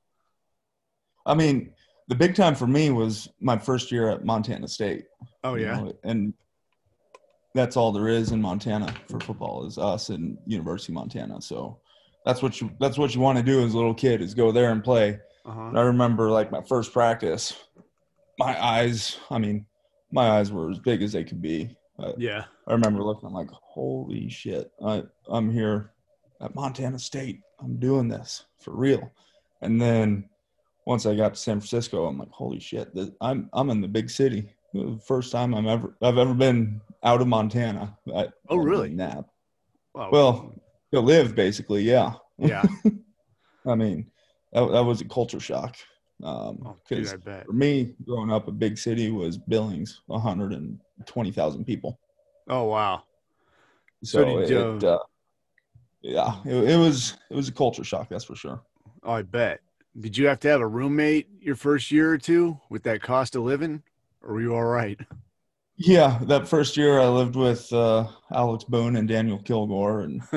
I 1.25 1.33
mean, 1.33 1.71
the 2.07 2.15
big 2.15 2.35
time 2.35 2.55
for 2.55 2.67
me 2.67 2.89
was 2.91 3.29
my 3.39 3.57
first 3.57 3.91
year 3.91 4.09
at 4.09 4.25
Montana 4.25 4.67
State. 4.67 5.05
Oh 5.43 5.55
yeah, 5.55 5.79
know, 5.79 5.93
and 6.03 6.33
that's 7.53 7.77
all 7.77 7.91
there 7.91 8.07
is 8.07 8.31
in 8.31 8.41
Montana 8.41 8.93
for 9.07 9.19
football 9.19 9.65
is 9.65 9.77
us 9.77 10.09
and 10.09 10.37
University 10.45 10.91
of 10.91 10.95
Montana. 10.95 11.41
So 11.41 11.79
that's 12.25 12.41
what 12.41 12.59
you 12.59 12.71
that's 12.79 12.97
what 12.97 13.13
you 13.15 13.21
want 13.21 13.37
to 13.37 13.43
do 13.43 13.63
as 13.63 13.73
a 13.73 13.77
little 13.77 13.93
kid 13.93 14.21
is 14.21 14.33
go 14.33 14.51
there 14.51 14.71
and 14.71 14.83
play. 14.83 15.19
Uh-huh. 15.45 15.61
And 15.67 15.77
I 15.77 15.81
remember 15.81 16.29
like 16.29 16.51
my 16.51 16.61
first 16.61 16.93
practice, 16.93 17.53
my 18.39 18.61
eyes. 18.63 19.17
I 19.29 19.37
mean, 19.37 19.65
my 20.11 20.29
eyes 20.29 20.51
were 20.51 20.71
as 20.71 20.79
big 20.79 21.01
as 21.01 21.13
they 21.13 21.23
could 21.23 21.41
be. 21.41 21.75
Yeah, 22.17 22.45
I 22.67 22.73
remember 22.73 23.03
looking 23.03 23.27
I'm 23.27 23.33
like, 23.33 23.49
holy 23.51 24.29
shit! 24.29 24.71
I 24.85 25.03
I'm 25.27 25.51
here 25.51 25.91
at 26.41 26.55
Montana 26.55 26.99
State. 26.99 27.41
I'm 27.61 27.77
doing 27.77 28.09
this 28.09 28.45
for 28.59 28.75
real. 28.75 29.11
And 29.61 29.81
then 29.81 30.29
once 30.85 31.05
I 31.05 31.15
got 31.15 31.33
to 31.33 31.39
San 31.39 31.59
Francisco, 31.59 32.05
I'm 32.05 32.17
like, 32.17 32.31
holy 32.31 32.59
shit, 32.59 32.89
I'm 33.21 33.49
I'm 33.53 33.69
in 33.69 33.81
the 33.81 33.87
big 33.87 34.09
city. 34.09 34.49
First 35.05 35.31
time 35.31 35.53
I'm 35.53 35.67
ever 35.67 35.95
I've 36.01 36.17
ever 36.17 36.33
been 36.33 36.81
out 37.03 37.21
of 37.21 37.27
Montana. 37.27 37.97
I, 38.15 38.29
oh, 38.49 38.57
really? 38.57 38.89
Nap. 38.89 39.25
Wow. 39.93 40.09
Well, 40.11 40.55
to 40.93 40.99
live 40.99 41.35
basically, 41.35 41.83
yeah. 41.83 42.13
Yeah. 42.37 42.63
I 43.65 43.75
mean, 43.75 44.09
that, 44.51 44.71
that 44.71 44.83
was 44.83 45.01
a 45.01 45.05
culture 45.05 45.39
shock. 45.39 45.77
Um, 46.23 46.59
oh, 46.65 46.75
dude, 46.87 47.07
for 47.23 47.53
me, 47.53 47.95
growing 48.05 48.31
up, 48.31 48.47
a 48.47 48.51
big 48.51 48.77
city 48.77 49.11
was 49.11 49.37
Billings, 49.37 50.01
120,000 50.07 51.65
people. 51.65 51.99
Oh 52.47 52.65
wow! 52.65 53.03
So, 54.03 54.23
so 54.23 54.39
it, 54.39 54.83
uh, 54.83 54.99
yeah, 56.01 56.35
it, 56.45 56.71
it 56.71 56.77
was 56.77 57.17
it 57.29 57.35
was 57.35 57.47
a 57.47 57.53
culture 57.53 57.83
shock, 57.83 58.09
that's 58.09 58.25
for 58.25 58.35
sure. 58.35 58.61
Oh, 59.03 59.13
I 59.13 59.21
bet. 59.21 59.61
Did 59.99 60.17
you 60.17 60.27
have 60.27 60.39
to 60.41 60.47
have 60.49 60.61
a 60.61 60.67
roommate 60.67 61.27
your 61.39 61.55
first 61.55 61.91
year 61.91 62.11
or 62.11 62.17
two 62.17 62.59
with 62.69 62.83
that 62.83 63.01
cost 63.01 63.35
of 63.35 63.43
living, 63.43 63.83
or 64.21 64.33
were 64.33 64.41
you 64.41 64.55
all 64.55 64.63
right? 64.63 64.99
Yeah, 65.75 66.19
that 66.23 66.47
first 66.47 66.77
year 66.77 66.99
I 66.99 67.07
lived 67.07 67.35
with 67.35 67.71
uh, 67.71 68.07
Alex 68.31 68.63
Boone 68.63 68.95
and 68.95 69.07
Daniel 69.07 69.39
Kilgore, 69.39 70.01
and 70.01 70.21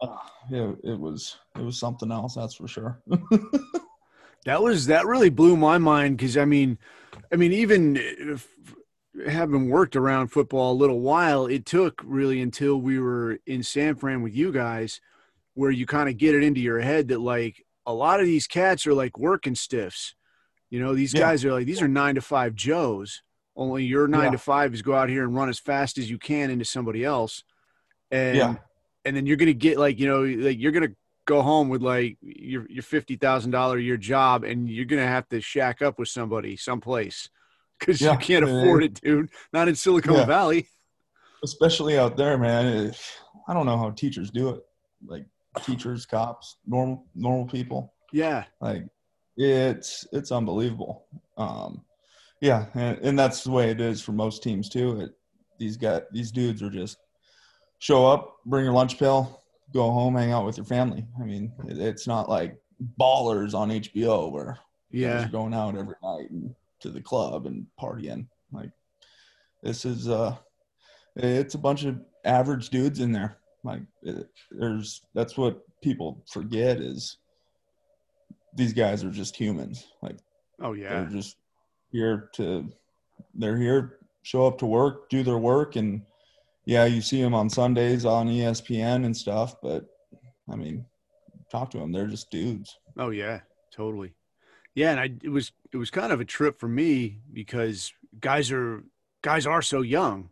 uh, 0.00 0.16
yeah, 0.50 0.72
it 0.84 0.98
was 0.98 1.36
it 1.56 1.62
was 1.62 1.78
something 1.78 2.10
else, 2.10 2.34
that's 2.34 2.54
for 2.54 2.68
sure. 2.68 3.00
that 4.44 4.62
was 4.62 4.86
that 4.86 5.06
really 5.06 5.30
blew 5.30 5.56
my 5.56 5.78
mind 5.78 6.16
because 6.16 6.36
I 6.36 6.44
mean, 6.44 6.78
I 7.30 7.36
mean 7.36 7.52
even 7.52 7.96
if, 7.98 8.48
having 9.26 9.68
worked 9.68 9.96
around 9.96 10.28
football 10.28 10.72
a 10.72 10.74
little 10.74 11.00
while, 11.00 11.46
it 11.46 11.66
took 11.66 12.02
really 12.04 12.40
until 12.40 12.78
we 12.78 12.98
were 12.98 13.38
in 13.46 13.62
San 13.62 13.96
Fran 13.96 14.22
with 14.22 14.34
you 14.34 14.52
guys, 14.52 15.00
where 15.54 15.70
you 15.70 15.86
kind 15.86 16.08
of 16.08 16.16
get 16.16 16.34
it 16.34 16.42
into 16.42 16.60
your 16.60 16.80
head 16.80 17.08
that 17.08 17.20
like 17.20 17.64
a 17.86 17.92
lot 17.92 18.20
of 18.20 18.26
these 18.26 18.46
cats 18.46 18.86
are 18.86 18.94
like 18.94 19.18
working 19.18 19.54
stiffs. 19.54 20.14
You 20.70 20.80
know, 20.80 20.94
these 20.94 21.12
yeah. 21.12 21.20
guys 21.20 21.44
are 21.44 21.52
like 21.52 21.66
these 21.66 21.82
are 21.82 21.88
nine 21.88 22.14
to 22.14 22.20
five 22.20 22.54
Joes 22.54 23.22
Only 23.56 23.84
your 23.84 24.08
nine 24.08 24.24
Yeah. 24.24 24.30
to 24.32 24.38
five 24.38 24.72
is 24.72 24.80
go 24.82 24.94
out 24.94 25.08
here 25.10 25.24
and 25.24 25.34
run 25.34 25.48
as 25.48 25.58
fast 25.58 25.98
as 25.98 26.08
you 26.08 26.18
can 26.18 26.50
into 26.50 26.64
somebody 26.64 27.04
else, 27.04 27.42
and 28.10 28.36
Yeah. 28.36 28.54
and 29.04 29.14
then 29.16 29.26
you're 29.26 29.36
gonna 29.36 29.52
get 29.52 29.78
like 29.78 29.98
you 29.98 30.06
know 30.06 30.22
like 30.22 30.58
you're 30.58 30.72
gonna 30.72 30.94
go 31.26 31.42
home 31.42 31.68
with 31.68 31.82
like 31.82 32.16
your 32.22 32.66
your 32.70 32.82
fifty 32.82 33.16
thousand 33.16 33.50
dollar 33.50 33.76
a 33.76 33.82
year 33.82 33.96
job, 33.98 34.44
and 34.44 34.68
you're 34.70 34.86
gonna 34.86 35.06
have 35.06 35.28
to 35.28 35.40
shack 35.40 35.82
up 35.82 35.98
with 35.98 36.08
somebody 36.08 36.56
someplace 36.56 37.28
because 37.78 38.00
Yeah. 38.00 38.12
you 38.12 38.18
can't 38.18 38.44
afford 38.44 38.84
it, 38.84 38.94
dude. 39.00 39.28
Not 39.52 39.68
in 39.68 39.74
Silicon. 39.74 40.26
Valley. 40.26 40.68
especially 41.44 41.98
out 41.98 42.16
there, 42.16 42.38
man. 42.38 42.94
I 43.48 43.52
don't 43.54 43.66
know 43.66 43.76
how 43.76 43.90
teachers 43.90 44.30
do 44.30 44.50
it. 44.50 44.62
Like 45.04 45.26
teachers, 45.60 46.06
cops, 46.06 46.56
normal 46.66 47.06
normal 47.14 47.46
people. 47.46 47.92
Yeah, 48.12 48.44
Like 48.60 48.84
it's 49.36 50.06
it's 50.12 50.32
unbelievable. 50.32 51.06
Um, 51.36 51.82
yeah, 52.40 52.66
and, 52.74 52.98
and 52.98 53.18
that's 53.18 53.44
the 53.44 53.50
way 53.50 53.70
it 53.70 53.80
is 53.80 54.02
for 54.02 54.12
most 54.12 54.42
teams 54.42 54.68
too. 54.68 55.00
It, 55.00 55.10
these 55.58 55.76
guys, 55.76 56.02
these 56.12 56.32
dudes 56.32 56.62
are 56.62 56.70
just 56.70 56.98
show 57.78 58.06
up, 58.06 58.36
bring 58.46 58.64
your 58.64 58.74
lunch 58.74 58.98
pail, 58.98 59.42
go 59.72 59.90
home, 59.90 60.16
hang 60.16 60.32
out 60.32 60.44
with 60.44 60.56
your 60.56 60.66
family. 60.66 61.06
I 61.20 61.24
mean, 61.24 61.52
it, 61.68 61.78
it's 61.78 62.06
not 62.06 62.28
like 62.28 62.56
Ballers 62.98 63.54
on 63.54 63.70
HBO 63.70 64.30
where 64.30 64.58
yeah, 64.90 65.28
going 65.28 65.54
out 65.54 65.76
every 65.76 65.94
night 66.02 66.30
and 66.30 66.54
to 66.80 66.90
the 66.90 67.00
club 67.00 67.46
and 67.46 67.66
partying. 67.80 68.26
Like 68.52 68.70
this 69.62 69.84
is 69.84 70.08
uh, 70.08 70.36
it's 71.16 71.54
a 71.54 71.58
bunch 71.58 71.84
of 71.84 72.00
average 72.24 72.70
dudes 72.70 73.00
in 73.00 73.12
there. 73.12 73.38
Like 73.64 73.82
it, 74.02 74.28
there's 74.50 75.02
that's 75.14 75.36
what 75.36 75.62
people 75.82 76.24
forget 76.30 76.78
is 76.78 77.18
these 78.54 78.72
guys 78.72 79.04
are 79.04 79.10
just 79.10 79.36
humans. 79.36 79.86
Like 80.02 80.18
oh 80.60 80.72
yeah, 80.72 80.88
they're 80.88 81.10
just 81.10 81.36
here 81.90 82.30
to 82.34 82.70
they're 83.34 83.56
here 83.58 83.98
show 84.22 84.46
up 84.46 84.58
to 84.58 84.66
work 84.66 85.08
do 85.10 85.22
their 85.22 85.38
work 85.38 85.76
and 85.76 86.02
yeah 86.64 86.84
you 86.84 87.00
see 87.02 87.20
them 87.20 87.34
on 87.34 87.50
sundays 87.50 88.04
on 88.04 88.28
espn 88.28 89.04
and 89.04 89.16
stuff 89.16 89.56
but 89.60 89.84
i 90.50 90.54
mean 90.54 90.84
talk 91.50 91.70
to 91.70 91.78
them 91.78 91.90
they're 91.90 92.06
just 92.06 92.30
dudes 92.30 92.78
Oh 92.96 93.10
yeah, 93.10 93.40
totally. 93.74 94.14
Yeah, 94.74 94.90
and 94.92 95.00
I 95.00 95.10
it 95.22 95.28
was 95.28 95.52
it 95.72 95.76
was 95.76 95.90
kind 95.90 96.12
of 96.12 96.20
a 96.20 96.24
trip 96.24 96.60
for 96.60 96.68
me 96.68 97.20
because 97.32 97.92
guys 98.20 98.52
are 98.52 98.84
guys 99.22 99.46
are 99.46 99.62
so 99.62 99.80
young. 99.82 100.28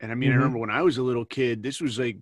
And 0.00 0.12
I 0.12 0.14
mean, 0.14 0.30
I 0.30 0.34
Mhm. 0.34 0.36
remember 0.36 0.58
when 0.58 0.70
I 0.70 0.82
was 0.82 0.98
a 0.98 1.02
little 1.02 1.24
kid, 1.24 1.62
this 1.62 1.80
was 1.80 1.98
like 1.98 2.18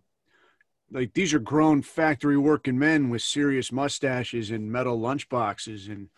like 0.90 1.12
these 1.14 1.35
are 1.35 1.38
grown 1.38 1.83
factory 1.83 2.37
working 2.37 2.78
men 2.78 3.11
with 3.11 3.23
serious 3.23 3.73
mustaches 3.73 4.50
and 4.50 4.71
metal 4.71 4.99
lunch 4.99 5.28
boxes 5.28 5.88
and 5.88 6.09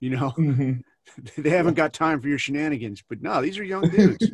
you 0.00 0.10
know, 0.10 0.32
they 1.38 1.50
haven't 1.50 1.74
got 1.74 1.92
time 1.92 2.20
for 2.20 2.28
your 2.28 2.38
shenanigans. 2.38 3.02
But 3.08 3.22
no, 3.22 3.42
these 3.42 3.58
are 3.58 3.64
young 3.64 3.88
dudes. 3.90 4.30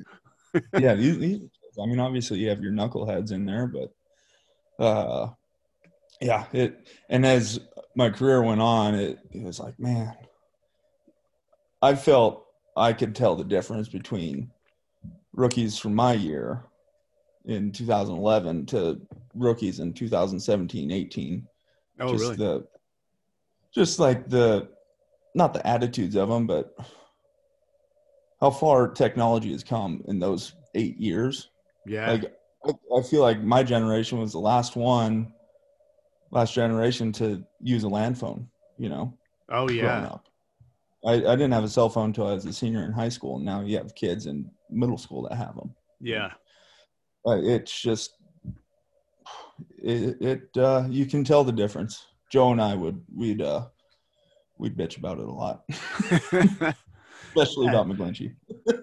yeah 0.79 0.95
these, 0.95 1.19
these, 1.19 1.41
i 1.83 1.87
mean 1.87 1.99
obviously 1.99 2.39
you 2.39 2.49
have 2.49 2.63
your 2.63 2.73
knuckleheads 2.73 3.33
in 3.33 3.45
there 3.45 3.67
but 3.67 4.85
uh 4.85 5.29
yeah 6.21 6.45
it 6.53 6.87
and 7.09 7.27
as 7.27 7.59
my 7.97 8.09
career 8.09 8.41
went 8.41 8.61
on 8.61 8.95
it, 8.95 9.19
it 9.33 9.43
was 9.43 9.59
like 9.59 9.79
man 9.81 10.15
i 11.83 11.93
felt 11.93 12.47
i 12.77 12.93
could 12.93 13.17
tell 13.17 13.35
the 13.35 13.43
difference 13.43 13.89
between 13.89 14.49
rookies 15.33 15.77
from 15.77 15.93
my 15.93 16.13
year 16.13 16.65
in 17.47 17.73
2011 17.73 18.67
to 18.67 19.01
rookies 19.35 19.81
in 19.81 19.93
2017 19.93 20.91
18 20.91 21.47
oh 22.01 22.13
just 22.13 22.23
really? 22.23 22.37
the 22.37 22.67
just 23.75 23.99
like 23.99 24.29
the 24.29 24.69
not 25.35 25.53
the 25.53 25.67
attitudes 25.67 26.15
of 26.17 26.29
them 26.29 26.47
but 26.47 26.75
how 28.41 28.51
far 28.51 28.89
technology 28.89 29.53
has 29.53 29.65
come 29.65 30.03
in 30.07 30.19
those 30.19 30.55
eight 30.75 30.97
years 30.99 31.51
yeah. 31.87 32.11
like 32.11 32.35
I, 32.67 32.73
I 32.97 33.03
feel 33.03 33.23
like 33.23 33.43
my 33.43 33.63
generation 33.63 34.19
was 34.19 34.33
the 34.33 34.39
last 34.39 34.77
one 34.77 35.33
last 36.31 36.55
generation 36.55 37.13
to 37.13 37.45
use 37.61 37.85
a 37.85 37.89
land 37.89 38.19
phone 38.19 38.49
you 38.79 38.89
know 38.89 39.17
oh 39.51 39.69
yeah. 39.69 40.05
up 40.07 40.29
I, 41.07 41.13
I 41.13 41.37
didn't 41.37 41.53
have 41.53 41.65
a 41.65 41.69
cell 41.69 41.89
phone 41.89 42.07
until 42.07 42.29
i 42.29 42.33
was 42.33 42.47
a 42.47 42.53
senior 42.53 42.85
in 42.85 42.93
high 42.93 43.09
school 43.09 43.37
and 43.37 43.45
now 43.45 43.61
you 43.61 43.77
have 43.77 43.95
kids 43.95 44.27
in 44.27 44.51
middle 44.71 44.99
school 44.99 45.23
that 45.29 45.37
have 45.37 45.55
them 45.57 45.75
Yeah. 46.01 46.33
uh, 47.27 47.39
it's 47.43 47.81
just 47.81 48.17
it, 49.79 50.17
it 50.21 50.59
uh, 50.59 50.87
you 50.89 51.07
can 51.07 51.25
tell 51.25 51.45
the 51.45 51.53
difference 51.53 52.07
joe 52.31 52.53
and 52.53 52.61
i 52.61 52.75
would 52.75 53.03
we'd 53.15 53.43
uh 53.43 53.67
we'd 54.59 54.77
bitch 54.77 54.97
about 54.99 55.19
it 55.19 55.27
a 55.27 55.31
lot 55.31 55.65
especially 57.35 57.67
about 57.67 57.87
mcglinchey 57.87 58.35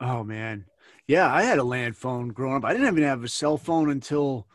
Oh 0.00 0.22
man, 0.22 0.66
yeah, 1.06 1.32
I 1.32 1.42
had 1.44 1.58
a 1.58 1.64
land 1.64 1.96
phone 1.96 2.28
growing 2.28 2.56
up. 2.56 2.64
I 2.64 2.72
didn't 2.72 2.88
even 2.88 3.04
have 3.04 3.24
a 3.24 3.28
cell 3.28 3.56
phone 3.56 3.90
until, 3.90 4.46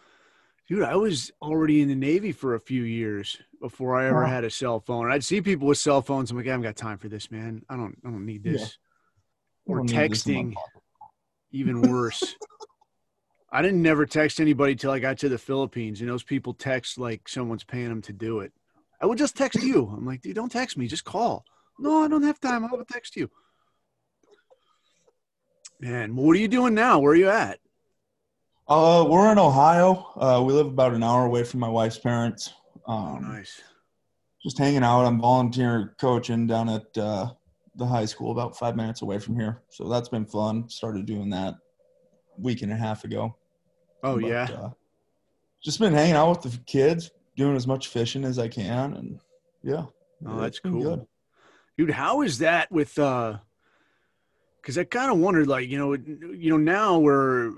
dude, 0.67 0.83
I 0.83 0.95
was 0.95 1.31
already 1.41 1.81
in 1.81 1.88
the 1.88 1.95
Navy 1.95 2.31
for 2.31 2.53
a 2.53 2.59
few 2.59 2.83
years 2.83 3.41
before 3.59 3.95
I 3.95 4.09
ever 4.09 4.25
Wow. 4.25 4.29
had 4.29 4.43
a 4.43 4.49
cell 4.49 4.79
phone. 4.79 5.05
And 5.05 5.13
I'd 5.13 5.23
see 5.23 5.41
people 5.41 5.67
with 5.67 5.77
cell 5.79 6.01
phones. 6.01 6.29
I'm 6.29 6.38
like, 6.38 6.45
I 6.45 6.51
haven't 6.51 6.65
got 6.65 6.75
time 6.75 6.97
for 6.97 7.09
this, 7.09 7.31
man. 7.31 7.63
I 7.69 7.77
don't, 7.77 7.97
I 8.05 8.09
don't 8.09 8.25
need 8.25 8.43
this. 8.43 8.77
I 9.67 9.71
Or 9.71 9.77
don't 9.77 9.88
need 9.88 10.11
this 10.11 10.27
in 10.27 10.35
my 10.35 10.41
texting, 10.41 10.55
even 11.51 11.89
worse. 11.89 12.35
I 13.51 13.62
didn't 13.62 13.82
never 13.82 14.06
text 14.06 14.39
anybody 14.39 14.75
till 14.75 14.91
I 14.91 15.00
got 15.00 15.18
to 15.20 15.29
the 15.29 15.38
Philippines, 15.38 16.01
and 16.01 16.10
those 16.10 16.24
people 16.24 16.53
text 16.53 16.98
like 16.98 17.27
someone's 17.27 17.63
paying 17.63 17.89
them 17.89 18.01
to 18.03 18.13
do 18.13 18.41
it. 18.41 18.51
I 19.01 19.06
would 19.06 19.18
just 19.18 19.36
text 19.36 19.63
you. 19.63 19.91
I'm 19.96 20.06
like, 20.06 20.22
dude, 20.22 20.36
don't 20.36 20.51
text 20.51 20.77
me, 20.77 20.88
just 20.88 21.06
call. 21.06 21.46
No, 21.79 22.03
I 22.03 22.08
don't 22.08 22.24
have 22.24 22.39
time. 22.39 22.65
I'll 22.65 22.84
text 22.86 23.15
you. 23.15 23.29
Man, 25.79 26.15
what 26.15 26.36
are 26.36 26.39
you 26.39 26.50
doing 26.50 26.74
now? 26.74 27.00
Where 27.00 27.13
are 27.13 27.15
you 27.15 27.29
at? 27.29 27.60
Uh, 28.68 29.06
we're 29.10 29.32
in 29.32 29.39
Ohio. 29.39 30.12
Uh, 30.15 30.44
we 30.46 30.53
live 30.53 30.68
about 30.68 30.94
an 30.94 31.01
hour 31.01 31.25
away 31.25 31.44
from 31.44 31.62
my 31.62 31.70
wife's 31.70 31.98
parents. 31.98 32.53
Um, 32.86 32.98
Oh, 32.98 33.18
nice. 33.20 33.62
Just 34.44 34.58
hanging 34.58 34.84
out. 34.84 35.06
I'm 35.06 35.20
volunteer 35.20 35.96
coaching 36.00 36.48
down 36.48 36.70
at 36.70 36.98
uh, 36.98 37.32
the 37.75 37.86
high 37.86 38.06
school, 38.06 38.32
about 38.32 38.58
five 38.58 38.75
minutes 38.75 39.01
away 39.01 39.20
from 39.20 39.39
here. 39.39 39.63
So 39.70 39.88
that's 39.88 40.10
been 40.10 40.25
fun. 40.25 40.70
Started 40.70 41.06
doing 41.06 41.29
that 41.32 41.56
week 42.38 42.62
and 42.62 42.72
a 42.72 42.75
half 42.75 43.03
ago. 43.06 43.36
Oh 44.03 44.20
But, 44.20 44.27
yeah. 44.27 44.50
uh, 44.53 44.70
just 45.63 45.79
been 45.79 45.94
hanging 45.94 46.15
out 46.15 46.29
with 46.44 46.53
the 46.53 46.58
kids, 46.65 47.12
doing 47.36 47.56
as 47.56 47.68
much 47.68 47.88
fishing 47.88 48.24
as 48.24 48.39
I 48.39 48.48
can, 48.48 48.94
and 48.94 49.20
yeah. 49.63 49.86
Oh, 50.25 50.41
that's 50.41 50.60
cool. 50.60 50.84
good. 50.84 51.06
Dude, 51.77 51.91
how 51.91 52.22
is 52.22 52.39
that 52.39 52.72
with 52.72 52.98
uh 53.00 53.38
cuz 54.63 54.77
I 54.77 54.84
kind 54.84 55.12
of 55.12 55.18
wondered 55.18 55.48
like, 55.48 55.68
you 55.70 55.77
know, 55.77 55.94
you 55.94 56.50
know 56.50 56.58
now 56.58 57.00
we're 57.00 57.53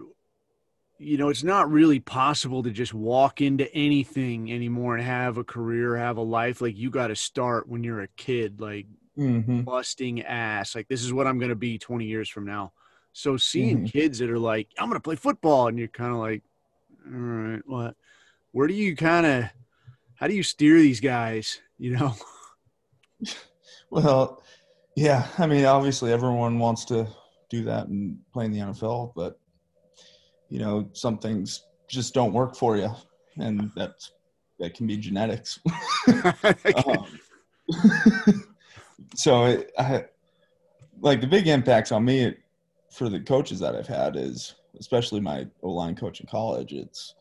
you 1.00 1.18
know, 1.18 1.30
it's 1.30 1.44
not 1.44 1.72
really 1.72 2.00
possible 2.00 2.62
to 2.62 2.70
just 2.70 2.94
walk 2.94 3.42
into 3.42 3.74
anything 3.74 4.52
anymore 4.52 4.96
and 4.96 5.04
have 5.04 5.40
a 5.40 5.44
career, 5.44 5.98
have 5.98 6.18
a 6.18 6.22
life 6.22 6.62
like 6.62 6.78
you 6.78 6.92
got 6.92 7.08
to 7.08 7.16
start 7.16 7.68
when 7.68 7.84
you're 7.84 8.02
a 8.02 8.08
kid 8.08 8.62
like 8.62 8.86
Mhm. 9.18 9.66
busting 9.66 10.22
ass. 10.22 10.76
Like 10.76 10.88
this 10.88 11.04
is 11.04 11.12
what 11.12 11.26
I'm 11.26 11.40
going 11.40 11.50
to 11.50 11.56
be 11.56 11.80
20 11.80 12.06
years 12.06 12.30
from 12.30 12.46
now. 12.46 12.74
So 13.14 13.38
seeing 13.38 13.84
Mhm. 13.84 13.92
kids 13.92 14.20
that 14.20 14.30
are 14.30 14.40
like, 14.40 14.70
I'm 14.78 14.88
going 14.88 15.00
to 15.00 15.04
play 15.04 15.16
football 15.16 15.68
and 15.68 15.78
you're 15.78 15.88
kind 15.88 16.12
of 16.12 16.20
like, 16.20 16.44
all 17.06 17.12
right, 17.20 17.62
what? 17.66 17.96
Where 18.52 18.68
do 18.68 18.74
you 18.74 18.96
kind 18.96 19.26
of 19.26 19.46
how 20.16 20.28
do 20.28 20.36
you 20.36 20.44
steer 20.44 20.78
these 20.78 21.00
guys, 21.00 21.60
you 21.78 21.98
know? 21.98 22.16
Well, 23.90 24.42
yeah. 24.96 25.28
I 25.38 25.48
mean, 25.48 25.66
obviously, 25.66 26.14
everyone 26.14 26.60
wants 26.60 26.86
to 26.86 27.08
do 27.50 27.64
that 27.66 27.88
and 27.88 28.18
play 28.32 28.46
in 28.46 28.52
the 28.52 28.60
NFL, 28.60 29.12
but 29.16 29.38
you 30.48 30.60
know, 30.60 30.90
some 30.94 31.18
things 31.18 31.66
just 31.90 32.14
don't 32.14 32.32
work 32.32 32.56
for 32.56 32.78
you, 32.78 32.90
and 33.38 33.70
that's 33.76 34.14
that 34.60 34.74
can 34.76 34.88
be 34.88 34.98
genetics. 34.98 35.60
Um, 36.88 37.06
so, 39.16 39.46
it, 39.46 39.72
I, 39.78 40.06
like 41.02 41.20
the 41.20 41.28
big 41.28 41.48
impacts 41.48 41.92
on 41.92 42.06
me 42.06 42.36
for 42.92 43.10
the 43.10 43.20
coaches 43.20 43.60
that 43.60 43.76
I've 43.76 43.88
had 43.88 44.16
is, 44.16 44.56
especially 44.80 45.22
my 45.22 45.48
O 45.64 45.72
line 45.72 45.96
coach 45.96 46.20
in 46.20 46.28
college, 46.28 46.74
it's 46.74 47.16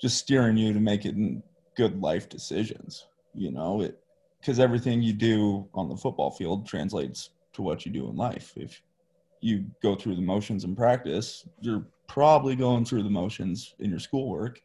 just 0.00 0.18
steering 0.18 0.56
you 0.56 0.72
to 0.72 0.80
making 0.80 1.42
good 1.76 2.00
life 2.00 2.28
decisions. 2.28 3.06
You 3.34 3.52
know, 3.52 3.80
it 3.80 3.98
because 4.40 4.58
everything 4.58 5.00
you 5.00 5.12
do 5.12 5.68
on 5.72 5.88
the 5.88 5.96
football 5.96 6.30
field 6.30 6.66
translates 6.66 7.30
to 7.52 7.62
what 7.62 7.86
you 7.86 7.92
do 7.92 8.08
in 8.08 8.16
life. 8.16 8.52
If 8.56 8.82
you 9.40 9.64
go 9.82 9.94
through 9.94 10.16
the 10.16 10.22
motions 10.22 10.64
in 10.64 10.74
practice, 10.74 11.46
you're 11.60 11.86
probably 12.08 12.56
going 12.56 12.84
through 12.84 13.04
the 13.04 13.10
motions 13.10 13.74
in 13.78 13.88
your 13.88 14.00
schoolwork. 14.00 14.60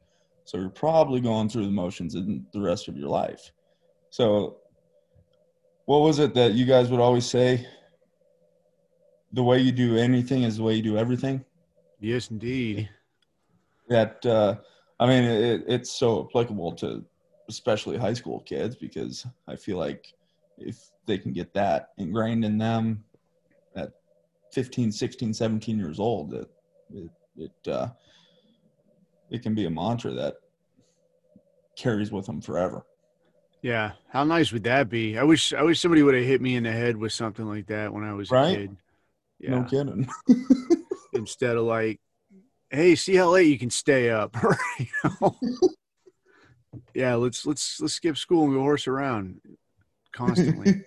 So 0.46 0.58
you're 0.58 0.70
probably 0.70 1.22
going 1.22 1.50
through 1.50 1.66
the 1.66 1.72
motions 1.72 2.16
in 2.16 2.46
the 2.54 2.62
rest 2.62 2.88
of 2.88 2.98
your 2.98 3.10
life. 3.10 3.52
So, 4.10 4.58
what 5.86 6.00
was 6.00 6.20
it 6.20 6.34
that 6.34 6.54
you 6.54 6.66
guys 6.66 6.90
would 6.90 7.00
always 7.00 7.26
say? 7.26 7.66
The 9.34 9.44
way 9.44 9.60
you 9.60 9.72
do 9.72 9.98
anything 9.98 10.44
is 10.44 10.58
the 10.58 10.64
way 10.64 10.76
you 10.76 10.82
do 10.84 10.98
everything. 10.98 11.44
yes, 12.00 12.32
indeed. 12.32 12.90
That 13.90 14.26
uh, 14.26 14.56
I 15.00 15.08
mean, 15.08 15.24
it, 15.24 15.64
it's 15.68 15.92
so 15.92 16.28
applicable 16.30 16.74
to 16.74 17.04
especially 17.50 17.98
high 17.98 18.14
school 18.14 18.42
kids 18.42 18.76
because 18.76 19.26
I 19.48 19.56
feel 19.56 19.78
like 19.78 20.14
if 20.58 20.90
they 21.06 21.18
can 21.18 21.32
get 21.34 21.54
that 21.54 21.92
ingrained 21.98 22.44
in 22.44 22.58
them 22.58 23.04
at 23.76 23.92
15, 24.52 24.92
16, 24.92 25.34
17 25.34 25.78
years 25.78 26.00
old, 26.00 26.34
it 26.34 26.50
it 26.94 27.10
it, 27.38 27.72
uh, 27.72 27.88
it 29.30 29.44
can 29.44 29.54
be 29.56 29.66
a 29.66 29.70
mantra 29.70 30.12
that 30.14 30.36
carries 31.76 32.12
with 32.12 32.26
them 32.26 32.42
forever. 32.42 32.86
Yeah, 33.62 33.94
how 34.10 34.24
nice 34.24 34.52
would 34.52 34.64
that 34.64 34.90
be? 34.90 35.18
I 35.18 35.24
wish 35.24 35.54
I 35.54 35.64
wish 35.64 35.80
somebody 35.80 36.04
would 36.04 36.16
have 36.16 36.26
hit 36.26 36.42
me 36.42 36.56
in 36.56 36.64
the 36.64 36.72
head 36.72 36.98
with 36.98 37.12
something 37.14 37.46
like 37.46 37.68
that 37.68 37.94
when 37.94 38.04
I 38.04 38.14
was 38.14 38.32
Right? 38.32 38.54
a 38.54 38.56
kid. 38.56 38.78
Yeah. 39.40 39.60
No 39.60 39.64
kidding. 39.64 40.10
Instead 41.14 41.58
of 41.58 41.66
like, 41.66 42.00
hey, 42.70 42.96
see 42.96 43.16
how 43.16 43.30
late 43.32 43.48
you 43.48 43.60
can 43.60 43.70
stay 43.70 44.10
up. 44.10 44.36
you 44.80 44.88
know? 45.22 45.36
yeah, 46.94 47.16
let's 47.16 47.46
let's 47.46 47.80
let's 47.80 47.94
skip 47.94 48.18
school 48.18 48.46
and 48.46 48.54
go 48.54 48.62
horse 48.62 48.88
around 48.88 49.42
constantly. 50.12 50.84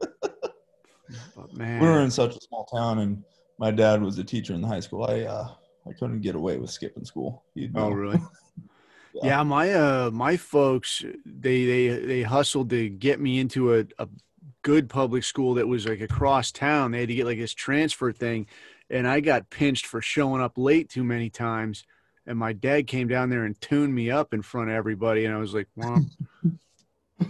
but 0.00 1.52
man, 1.52 1.80
we 1.80 1.88
were 1.88 2.00
in 2.00 2.10
such 2.10 2.36
a 2.36 2.40
small 2.40 2.64
town, 2.64 2.98
and 3.00 3.24
my 3.58 3.70
dad 3.70 4.02
was 4.02 4.18
a 4.18 4.24
teacher 4.24 4.54
in 4.54 4.60
the 4.60 4.68
high 4.68 4.80
school. 4.80 5.04
I 5.04 5.22
uh, 5.22 5.48
I 5.88 5.92
couldn't 5.92 6.20
get 6.20 6.34
away 6.34 6.58
with 6.58 6.70
skipping 6.70 7.04
school. 7.04 7.44
He'd 7.54 7.72
oh 7.76 7.90
really? 7.90 8.20
Yeah. 9.14 9.26
Yeah, 9.26 9.42
my 9.44 9.72
uh 9.72 10.10
my 10.12 10.36
folks 10.36 11.04
they 11.24 11.64
they 11.64 11.88
they 11.88 12.22
hustled 12.22 12.70
to 12.70 12.88
get 12.88 13.20
me 13.20 13.38
into 13.38 13.74
a, 13.74 13.84
a 13.98 14.08
good 14.64 14.88
public 14.88 15.22
school 15.22 15.54
that 15.54 15.68
was 15.68 15.86
like 15.86 16.00
across 16.00 16.50
town. 16.50 16.90
They 16.90 17.00
had 17.00 17.08
to 17.10 17.14
get 17.14 17.26
like 17.26 17.38
this 17.38 17.54
transfer 17.54 18.10
thing 18.10 18.48
and 18.90 19.06
I 19.06 19.20
got 19.20 19.50
pinched 19.50 19.86
for 19.86 20.00
showing 20.00 20.42
up 20.42 20.56
late 20.56 20.88
too 20.88 21.04
many 21.04 21.30
times. 21.30 21.84
And 22.26 22.38
my 22.38 22.52
dad 22.52 22.86
came 22.86 23.06
down 23.06 23.28
there 23.28 23.44
and 23.44 23.60
tuned 23.60 23.94
me 23.94 24.10
up 24.10 24.32
in 24.32 24.42
front 24.42 24.70
of 24.70 24.76
everybody 24.76 25.26
and 25.26 25.34
I 25.34 25.38
was 25.38 25.54
like, 25.54 25.68
Well, 25.76 26.04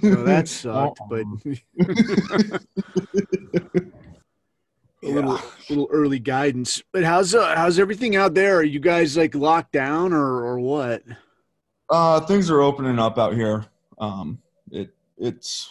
so 0.01 0.25
that 0.25 0.49
sucked, 0.49 1.01
but 1.11 1.25
a 5.03 5.09
little 5.09 5.39
little 5.69 5.89
early 5.91 6.21
guidance. 6.21 6.83
But 6.93 7.03
how's 7.03 7.35
uh, 7.35 7.55
how's 7.57 7.79
everything 7.81 8.15
out 8.15 8.35
there? 8.35 8.59
Are 8.59 8.63
you 8.63 8.79
guys 8.79 9.17
like 9.17 9.35
locked 9.35 9.73
down 9.73 10.13
or 10.13 10.45
or 10.45 10.61
what? 10.61 11.03
Uh, 11.91 12.21
things 12.21 12.51
are 12.51 12.63
opening 12.63 12.99
up 13.01 13.19
out 13.19 13.35
here. 13.35 13.67
Um, 13.99 14.39
it 14.71 14.95
it's 15.19 15.71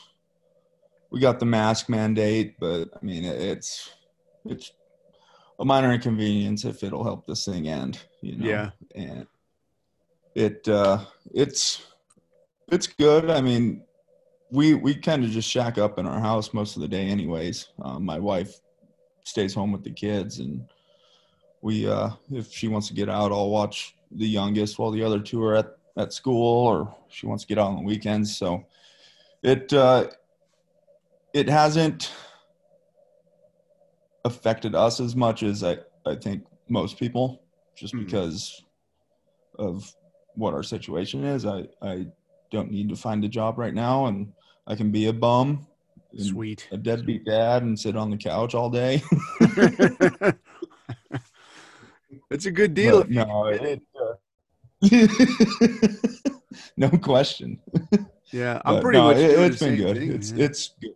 we 1.13 1.19
got 1.19 1.39
the 1.39 1.45
mask 1.45 1.89
mandate, 1.89 2.59
but 2.59 2.89
I 2.99 3.05
mean 3.05 3.23
it's 3.23 3.91
it's 4.45 4.73
a 5.59 5.63
minor 5.63 5.93
inconvenience 5.93 6.65
if 6.65 6.83
it'll 6.83 7.03
help 7.03 7.27
this 7.27 7.45
thing 7.45 7.69
end. 7.69 7.99
You 8.21 8.35
know. 8.37 8.45
Yeah. 8.45 8.69
And 8.95 9.27
it 10.33 10.67
uh, 10.67 11.05
it's 11.31 11.83
it's 12.71 12.87
good. 12.87 13.29
I 13.29 13.41
mean, 13.41 13.83
we 14.49 14.73
we 14.73 14.95
kind 14.95 15.23
of 15.23 15.29
just 15.29 15.47
shack 15.47 15.77
up 15.77 15.99
in 15.99 16.07
our 16.07 16.19
house 16.19 16.51
most 16.51 16.75
of 16.75 16.81
the 16.81 16.87
day, 16.87 17.05
anyways. 17.05 17.67
Um, 17.83 18.03
my 18.03 18.17
wife 18.17 18.59
stays 19.23 19.53
home 19.53 19.71
with 19.71 19.83
the 19.83 19.91
kids, 19.91 20.39
and 20.39 20.65
we 21.61 21.87
uh, 21.87 22.09
if 22.31 22.51
she 22.51 22.67
wants 22.67 22.87
to 22.87 22.95
get 22.95 23.07
out, 23.07 23.31
I'll 23.31 23.51
watch 23.51 23.95
the 24.11 24.27
youngest 24.27 24.79
while 24.79 24.89
the 24.89 25.03
other 25.03 25.19
two 25.19 25.43
are 25.43 25.55
at 25.55 25.77
at 25.95 26.11
school 26.11 26.67
or 26.67 26.95
she 27.07 27.27
wants 27.27 27.43
to 27.43 27.47
get 27.47 27.59
out 27.59 27.67
on 27.67 27.75
the 27.75 27.83
weekends. 27.83 28.35
So 28.35 28.65
it 29.43 29.71
uh, 29.71 30.07
it 31.33 31.49
hasn't 31.49 32.11
affected 34.25 34.75
us 34.75 34.99
as 34.99 35.15
much 35.15 35.43
as 35.43 35.63
I, 35.63 35.77
I 36.05 36.15
think 36.15 36.43
most 36.69 36.97
people, 36.97 37.41
just 37.75 37.93
Mhm. 37.93 38.05
because 38.05 38.63
of 39.59 39.93
what 40.35 40.53
our 40.53 40.63
situation 40.63 41.23
is. 41.23 41.45
I, 41.45 41.67
I 41.81 42.07
don't 42.51 42.71
need 42.71 42.89
to 42.89 42.95
find 42.95 43.23
a 43.25 43.27
job 43.27 43.57
right 43.57 43.73
now 43.73 44.05
and 44.05 44.31
I 44.67 44.75
can 44.75 44.91
be 44.91 45.07
a 45.07 45.13
bum, 45.13 45.67
Sweet. 46.17 46.67
a 46.71 46.77
deadbeat 46.77 47.25
dad 47.25 47.63
and 47.63 47.77
sit 47.79 47.95
on 47.97 48.09
the 48.11 48.17
couch 48.17 48.53
all 48.55 48.69
day. 48.69 49.01
It's 52.29 52.45
a 52.45 52.51
good 52.51 52.73
deal. 52.73 52.99
But 53.01 53.09
no, 53.11 53.45
it, 53.45 53.81
uh, 53.99 54.13
no 56.77 56.89
question. 56.89 57.59
yeah, 58.31 58.61
I'm 58.65 58.81
pretty 58.81 58.97
no, 58.99 59.05
much. 59.09 59.17
it, 59.17 59.39
it's 59.39 59.59
been 59.59 59.75
good. 59.75 59.97
thing, 59.97 60.11
it's 60.11 60.31
man. 60.31 60.41
it's 60.41 60.69
good. 60.81 60.92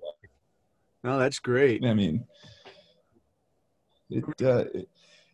No, 1.07 1.17
that's 1.17 1.39
great. 1.39 1.85
I 1.85 1.93
mean, 1.93 2.25
it, 4.09 4.25
uh, 4.41 4.65
it 4.73 4.89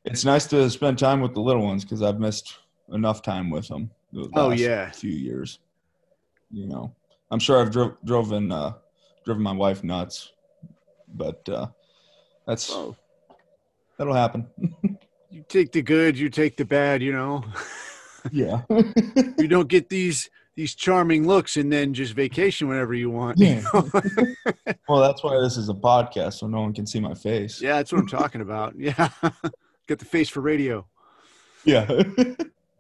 it's 0.06 0.24
nice 0.24 0.46
to 0.48 0.70
spend 0.70 1.00
time 1.00 1.20
with 1.20 1.34
the 1.34 1.40
little 1.40 1.64
ones 1.64 1.84
because 1.84 2.04
I've 2.04 2.20
missed 2.20 2.58
enough 2.92 3.24
time 3.24 3.50
with 3.50 3.68
them. 3.70 3.90
The 4.12 4.30
Oh, 4.36 4.52
yeah. 4.52 4.92
few 4.92 5.12
years. 5.12 5.58
You 6.52 6.68
know, 6.68 6.94
I'm 7.32 7.40
sure 7.40 7.60
I've 7.60 7.72
dro- 7.72 7.98
driven 8.06 8.52
uh, 8.52 8.74
driven 9.26 9.42
my 9.42 9.54
wife 9.54 9.84
nuts, 9.84 10.34
but 11.16 11.48
uh, 11.50 11.68
that's 12.46 12.70
Oh, 12.72 12.96
that'll 13.98 14.14
happen. 14.14 14.46
you 15.32 15.44
take 15.48 15.72
the 15.72 15.82
good, 15.82 16.16
you 16.20 16.30
take 16.30 16.56
the 16.56 16.66
bad. 16.66 17.02
You 17.02 17.14
know, 17.14 17.44
yeah. 18.32 18.62
you 19.40 19.48
don't 19.48 19.68
get 19.70 19.90
these 19.90 20.30
these 20.56 20.76
charming 20.76 21.26
looks 21.28 21.58
and 21.58 21.72
then 21.74 21.94
just 21.94 22.13
vacation 22.13 22.68
whenever 22.68 22.94
you 22.94 23.10
want. 23.10 23.39
Yeah. 23.39 23.62
You 23.74 23.92
know? 23.94 24.34
well, 24.88 25.02
that's 25.02 25.24
why 25.24 25.39
this 25.42 25.58
is 25.58 25.70
a 25.70 25.74
podcast, 25.74 26.34
so 26.34 26.48
no 26.48 26.62
one 26.62 26.74
can 26.74 26.86
see 26.86 27.00
my 27.00 27.13
face. 27.16 27.62
yeah, 27.62 27.78
that's 27.78 27.92
what 27.92 28.00
I'm 28.02 28.08
talking 28.08 28.42
about. 28.42 28.76
Yeah, 28.78 29.10
got 29.88 30.00
the 30.00 30.06
face 30.06 30.30
for 30.30 30.42
radio. 30.42 30.86
Yeah. 31.66 31.88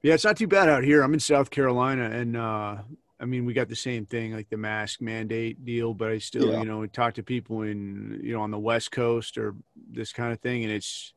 Yeah, 0.05 0.15
it's 0.15 0.25
not 0.25 0.35
too 0.35 0.47
bad 0.47 0.67
out 0.67 0.83
here. 0.83 1.01
I'm 1.01 1.13
in 1.13 1.21
South 1.21 1.49
Carolina, 1.49 2.09
and 2.09 2.35
uh, 2.35 2.75
I 3.21 3.25
mean, 3.25 3.45
we 3.45 3.53
got 3.53 3.69
the 3.69 3.75
same 3.77 4.05
thing, 4.05 4.33
like 4.35 4.49
the 4.49 4.57
mask 4.57 4.99
mandate 4.99 5.63
deal. 5.63 5.93
But 5.93 6.11
I 6.11 6.17
still, 6.17 6.51
Yeah. 6.51 6.59
you 6.59 6.65
know, 6.65 6.85
talk 6.87 7.13
to 7.13 7.23
people 7.23 7.61
in, 7.61 8.19
you 8.21 8.33
know, 8.33 8.41
on 8.41 8.51
the 8.51 8.59
West 8.59 8.91
Coast 8.91 9.37
or 9.37 9.55
this 9.89 10.11
kind 10.11 10.33
of 10.33 10.41
thing, 10.41 10.65
and 10.65 10.73
it's, 10.73 11.13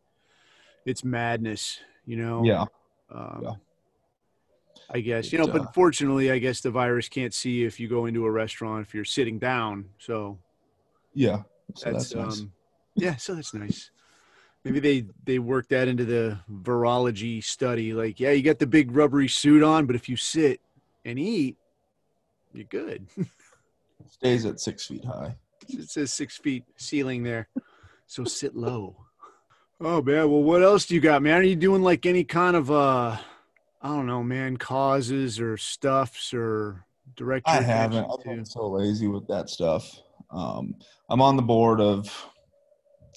it's 0.84 1.02
madness, 1.02 1.80
you 2.06 2.16
know. 2.16 2.44
yeah. 2.44 2.66
Um, 3.10 3.40
Yeah. 3.42 3.52
I 4.90 5.00
guess 5.00 5.32
you 5.32 5.38
know, 5.38 5.44
uh, 5.44 5.58
but 5.58 5.74
fortunately, 5.74 6.30
I 6.30 6.38
guess 6.38 6.60
the 6.60 6.70
virus 6.70 7.08
can't 7.08 7.34
see 7.34 7.50
you 7.50 7.66
if 7.66 7.80
you 7.80 7.88
go 7.88 8.06
into 8.06 8.24
a 8.24 8.30
restaurant 8.30 8.86
if 8.86 8.94
you're 8.94 9.04
sitting 9.04 9.38
down. 9.38 9.86
So 9.98 10.38
Yeah. 11.14 11.42
So 11.74 11.92
that's, 11.92 12.10
that's, 12.10 12.14
nice. 12.14 12.40
um, 12.40 12.52
yeah, 12.94 13.16
so 13.16 13.34
that's 13.34 13.52
nice. 13.52 13.90
Maybe 14.64 14.80
they 14.80 15.06
they 15.24 15.38
work 15.38 15.68
that 15.68 15.86
into 15.86 16.04
the 16.04 16.40
virology 16.50 17.42
study. 17.42 17.92
Like, 17.92 18.18
yeah, 18.18 18.30
you 18.30 18.42
got 18.42 18.58
the 18.58 18.66
big 18.66 18.96
rubbery 18.96 19.28
suit 19.28 19.62
on, 19.62 19.86
but 19.86 19.94
if 19.94 20.08
you 20.08 20.16
sit 20.16 20.60
and 21.04 21.18
eat, 21.18 21.56
you're 22.52 22.64
good. 22.64 23.06
Stays 24.08 24.46
at 24.46 24.60
six 24.60 24.86
feet 24.86 25.04
high. 25.04 25.36
it 25.68 25.90
says 25.90 26.12
six 26.12 26.36
feet 26.38 26.64
ceiling 26.76 27.22
there, 27.22 27.48
so 28.06 28.24
sit 28.24 28.56
low. 28.56 28.96
Oh 29.80 30.00
man, 30.02 30.30
well, 30.30 30.42
what 30.42 30.62
else 30.62 30.86
do 30.86 30.94
you 30.94 31.00
got, 31.00 31.22
man? 31.22 31.40
Are 31.40 31.44
you 31.44 31.56
doing 31.56 31.82
like 31.82 32.06
any 32.06 32.24
kind 32.24 32.56
of 32.56 32.70
uh, 32.70 33.16
I 33.86 33.90
don't 33.90 34.06
know, 34.06 34.24
man, 34.24 34.56
causes 34.56 35.38
or 35.38 35.56
stuffs 35.56 36.34
or 36.34 36.84
direct? 37.16 37.46
I 37.48 37.60
haven't. 37.62 38.04
I've 38.10 38.24
been 38.24 38.44
so 38.44 38.68
lazy 38.68 39.06
with 39.06 39.28
that 39.28 39.48
stuff. 39.48 40.00
Um, 40.32 40.74
I'm 41.08 41.22
on 41.22 41.36
the 41.36 41.42
board 41.42 41.80
of 41.80 42.12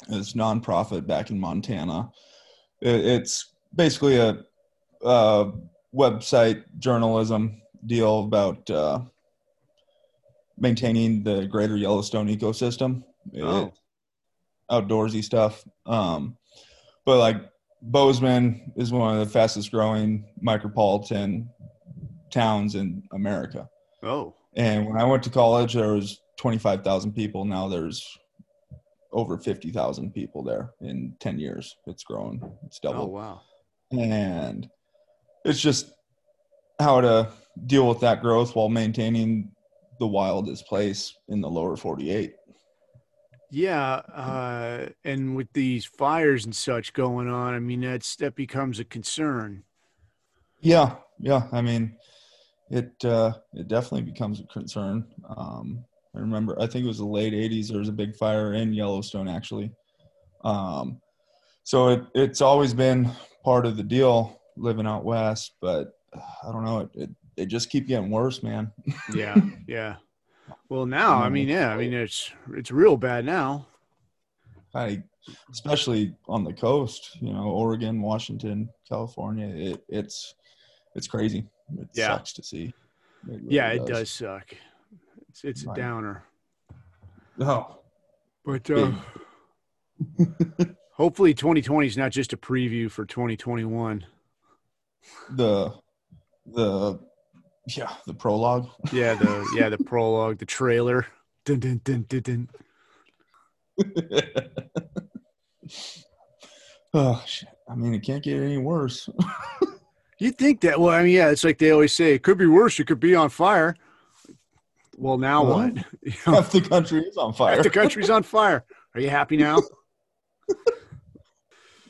this 0.08 0.34
nonprofit 0.34 1.08
back 1.08 1.32
in 1.32 1.40
Montana. 1.40 2.12
It, 2.82 3.04
it's 3.04 3.54
basically 3.76 4.18
a, 4.18 4.44
a 5.04 5.52
website 5.92 6.64
journalism 6.78 7.64
deal 7.88 8.20
about 8.26 8.70
uh, 8.70 9.00
maintaining 10.60 11.24
the 11.24 11.48
greater 11.48 11.78
Yellowstone 11.78 12.28
ecosystem. 12.28 13.04
It- 13.34 13.42
Oh. 13.44 13.74
outdoorsy 14.70 15.24
stuff. 15.24 15.64
Um, 15.88 16.38
but 17.06 17.18
like 17.18 17.38
Bozeman 17.82 18.72
is 18.76 18.92
one 18.92 19.18
of 19.18 19.20
the 19.26 19.32
fastest 19.32 19.72
growing 19.72 20.26
micropolitan 20.44 21.48
towns 22.30 22.76
in 22.76 23.04
America. 23.14 23.70
Oh, 24.04 24.36
And 24.56 24.86
when 24.86 25.00
I 25.00 25.04
went 25.04 25.24
to 25.24 25.30
college, 25.30 25.74
there 25.74 25.94
was 25.94 26.22
25,000 26.38 27.14
people. 27.14 27.46
Now 27.46 27.68
there's 27.68 28.18
over 29.12 29.38
50,000 29.38 30.14
people 30.14 30.44
there 30.44 30.72
in 30.82 31.16
10 31.20 31.40
years. 31.40 31.78
It's 31.88 32.04
grown. 32.04 32.42
It's 32.66 32.80
doubled. 32.80 33.02
oh 33.02 33.06
doubled. 33.06 33.14
wow. 33.14 33.42
And 33.92 34.70
it's 35.46 35.60
just 35.60 35.92
how 36.80 37.02
to 37.02 37.30
deal 37.66 37.88
with 37.88 38.00
that 38.02 38.22
growth 38.22 38.56
while 38.56 38.70
maintaining 38.70 39.52
the 40.00 40.08
wildest 40.08 40.66
place 40.68 41.14
in 41.28 41.42
the 41.42 41.50
lower 41.50 41.76
48. 41.76 42.34
Yeah, 43.52 44.02
uh, 44.14 44.90
and 45.04 45.36
with 45.36 45.52
these 45.54 45.86
fires 45.86 46.46
and 46.46 46.56
such 46.56 46.94
going 46.94 47.28
on, 47.28 47.54
I 47.54 47.60
mean 47.60 47.82
that's 47.82 48.16
that 48.18 48.36
becomes 48.36 48.80
a 48.80 48.86
concern. 48.86 49.64
Yeah, 50.62 50.96
yeah. 51.20 51.48
I 51.52 51.62
mean, 51.62 51.96
it 52.70 52.94
uh, 53.04 53.34
it 53.54 53.68
definitely 53.68 54.12
becomes 54.12 54.40
a 54.40 54.44
concern. 54.44 55.06
Um, 55.36 55.84
I 56.16 56.20
remember, 56.20 56.60
I 56.60 56.68
think 56.68 56.86
it 56.86 56.88
was 56.88 57.00
the 57.00 57.06
late 57.06 57.34
'80s. 57.34 57.70
There 57.70 57.80
was 57.80 57.90
a 57.90 57.94
big 57.94 58.16
fire 58.16 58.54
in 58.54 58.74
Yellowstone, 58.74 59.28
actually. 59.28 59.72
Um, 60.44 61.02
so 61.64 61.90
it 61.90 62.04
it's 62.14 62.42
always 62.42 62.74
been 62.74 63.10
part 63.44 63.66
of 63.66 63.78
the 63.78 63.84
deal 63.84 64.40
living 64.58 64.86
out 64.86 65.06
west, 65.06 65.54
but 65.60 65.94
uh, 66.14 66.48
I 66.48 66.52
don't 66.52 66.66
know. 66.66 66.80
It, 66.82 66.90
it 66.94 67.10
they 67.36 67.46
just 67.46 67.70
keep 67.70 67.88
getting 67.88 68.12
worse, 68.12 68.44
man. 68.44 68.72
Yeah, 69.14 69.36
yeah. 69.68 69.96
Well, 70.70 70.86
now 70.86 71.22
I 71.22 71.30
mean, 71.30 71.48
yeah, 71.48 71.70
I 71.74 71.78
mean 71.78 71.94
it's 71.94 72.32
it's 72.54 72.72
real 72.72 72.98
bad 72.98 73.26
now. 73.26 73.68
I 74.74 75.04
especially 75.52 76.16
on 76.28 76.44
the 76.44 76.54
coast. 76.54 77.18
You 77.22 77.34
know, 77.34 77.44
Oregon, 77.50 78.02
Washington, 78.02 78.70
California. 78.88 79.48
It, 79.74 79.84
it's 79.90 80.36
it's 80.96 81.08
crazy. 81.08 81.46
It 81.80 81.88
Yeah. 81.94 82.08
sucks 82.08 82.34
to 82.34 82.44
see. 82.44 82.74
really 83.26 83.42
yeah, 83.48 83.70
it 83.72 83.86
does 83.86 84.10
suck. 84.10 84.54
It's 85.30 85.44
it's 85.44 85.64
a 85.64 85.74
downer. 85.76 86.24
Oh, 87.40 87.80
But 88.44 88.70
uh, 88.70 88.92
hopefully 90.94 91.34
2020 91.34 91.88
is 91.88 91.98
not 91.98 92.12
just 92.12 92.34
a 92.34 92.38
preview 92.38 92.90
for 92.92 93.06
2021. 93.06 94.06
the 95.32 95.74
the 96.46 97.00
yeah 97.78 97.92
the 98.06 98.14
prologue. 98.14 98.70
Yeah, 98.92 99.16
the 99.16 99.46
yeah, 99.56 99.70
the 99.70 99.78
prologue, 99.78 100.38
the 100.40 100.46
trailer. 100.46 101.06
Dun, 101.46 101.60
dun, 101.60 101.82
dun, 101.84 102.06
dun, 102.08 102.22
dun. 102.22 102.50
oh 106.94 107.24
shit! 107.26 107.50
I 107.70 107.76
mean, 107.76 107.94
it 107.94 108.04
can't 108.04 108.24
get 108.24 108.42
any 108.42 108.58
worse. 108.58 109.10
You'd 110.20 110.38
think 110.38 110.62
that 110.62 110.80
well, 110.80 110.94
I 110.94 111.04
mean, 111.04 111.14
yeah, 111.14 111.30
it's 111.30 111.44
like 111.46 111.58
they 111.60 111.72
always 111.72 111.94
say, 111.94 112.14
it 112.14 112.24
could 112.24 112.38
be 112.38 112.46
worse, 112.46 112.80
it 112.80 112.88
could 112.88 113.00
be 113.00 113.16
on 113.16 113.30
fire. 113.30 113.76
Well, 114.98 115.18
now 115.18 115.46
Well, 115.46 115.54
what? 115.60 115.76
You 116.04 116.14
know, 116.28 116.34
Half 116.34 116.52
the 116.52 116.62
country 116.62 117.02
is 117.02 117.16
on 117.16 117.34
fire. 117.34 117.64
the 117.64 117.70
country's 117.70 118.10
on 118.10 118.24
fire. 118.24 118.66
Are 118.96 119.02
you 119.02 119.10
happy 119.10 119.38
now? 119.38 119.60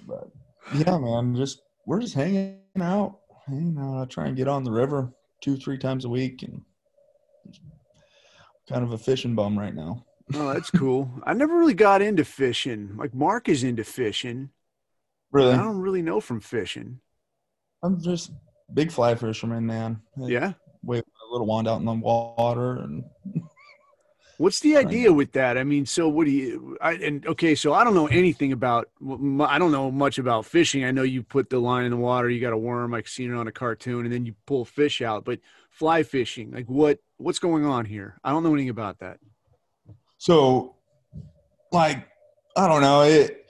But 0.05 0.29
yeah, 0.75 0.97
man, 0.99 1.35
just 1.35 1.61
we're 1.87 1.99
just 2.01 2.13
hanging 2.13 2.59
out, 2.79 3.17
hanging 3.47 3.77
out. 3.79 4.01
I 4.01 4.05
try 4.05 4.27
and 4.27 4.37
get 4.37 4.47
on 4.47 4.63
the 4.63 4.71
river 4.71 5.11
two, 5.41 5.55
three 5.57 5.77
times 5.77 6.05
a 6.05 6.09
week, 6.09 6.43
and 6.43 6.61
kind 8.67 8.83
of 8.83 8.91
a 8.93 8.97
fishing 8.97 9.35
bum 9.35 9.57
right 9.57 9.73
now. 9.75 10.05
Oh, 10.33 10.53
that's 10.53 10.69
cool. 10.69 11.09
I 11.23 11.33
never 11.33 11.57
really 11.57 11.73
got 11.73 12.01
into 12.01 12.23
fishing. 12.25 12.95
Like 12.97 13.13
Mark 13.13 13.49
is 13.49 13.63
into 13.63 13.83
fishing. 13.83 14.49
Really, 15.31 15.53
I 15.53 15.57
don't 15.57 15.79
really 15.79 16.01
know 16.01 16.19
from 16.19 16.39
fishing. 16.39 16.99
I'm 17.83 18.01
just 18.01 18.31
big 18.73 18.91
fly 18.91 19.15
fisherman, 19.15 19.65
man. 19.65 20.01
I 20.21 20.27
Yeah. 20.27 20.53
wave 20.83 21.03
a 21.03 21.31
little 21.31 21.47
wand 21.47 21.67
out 21.67 21.79
in 21.79 21.85
the 21.85 21.93
water, 21.93 22.77
and 22.77 23.03
What's 24.39 24.61
the 24.61 24.77
idea 24.77 25.11
with 25.11 25.33
that? 25.33 25.57
I 25.57 25.65
mean, 25.65 25.85
so 25.85 26.07
what 26.07 26.23
do 26.23 26.31
you? 26.31 26.77
I 26.79 26.93
and 26.93 27.27
okay, 27.27 27.55
so 27.55 27.73
I 27.73 27.83
don't 27.83 27.93
know 27.93 28.07
anything 28.07 28.53
about. 28.53 28.87
I 29.01 29.59
don't 29.59 29.73
know 29.73 29.91
much 29.91 30.17
about 30.17 30.45
fishing. 30.45 30.85
I 30.85 30.91
know 30.91 31.03
you 31.03 31.23
put 31.23 31.49
the 31.49 31.59
line 31.59 31.83
in 31.83 31.91
the 31.91 31.97
water, 31.97 32.29
you 32.29 32.39
got 32.39 32.53
a 32.53 32.57
worm. 32.57 32.93
I've 32.93 33.09
seen 33.09 33.33
it 33.33 33.35
on 33.35 33.49
a 33.49 33.51
cartoon, 33.51 34.05
and 34.05 34.13
then 34.13 34.25
you 34.25 34.33
pull 34.45 34.63
fish 34.63 35.01
out. 35.01 35.25
But 35.25 35.39
fly 35.71 36.03
fishing, 36.03 36.51
like 36.51 36.67
what? 36.67 36.99
What's 37.17 37.39
going 37.39 37.65
on 37.65 37.83
here? 37.83 38.17
I 38.23 38.31
don't 38.31 38.43
know 38.43 38.53
anything 38.53 38.69
about 38.69 38.99
that. 38.99 39.17
so 40.17 40.75
like 41.73 42.07
I 42.55 42.65
don't 42.69 42.81
know 42.81 43.01
it. 43.01 43.45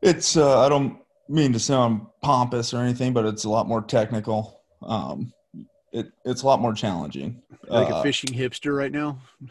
It's 0.00 0.38
uh, 0.38 0.60
I 0.64 0.70
don't 0.70 0.96
mean 1.28 1.52
to 1.52 1.58
sound 1.60 2.06
pompous 2.22 2.72
or 2.72 2.78
anything, 2.78 3.12
but 3.12 3.26
it's 3.26 3.44
a 3.44 3.50
lot 3.50 3.68
more 3.68 3.82
technical. 3.82 4.62
Um, 4.80 5.34
it 5.92 6.10
it's 6.24 6.40
a 6.44 6.46
lot 6.46 6.62
more 6.62 6.72
challenging. 6.72 7.42
Like 7.68 7.90
a 7.90 7.96
Uh, 7.96 8.02
fishing 8.02 8.30
hipster 8.30 8.74
right 8.74 8.90
now. 8.90 9.18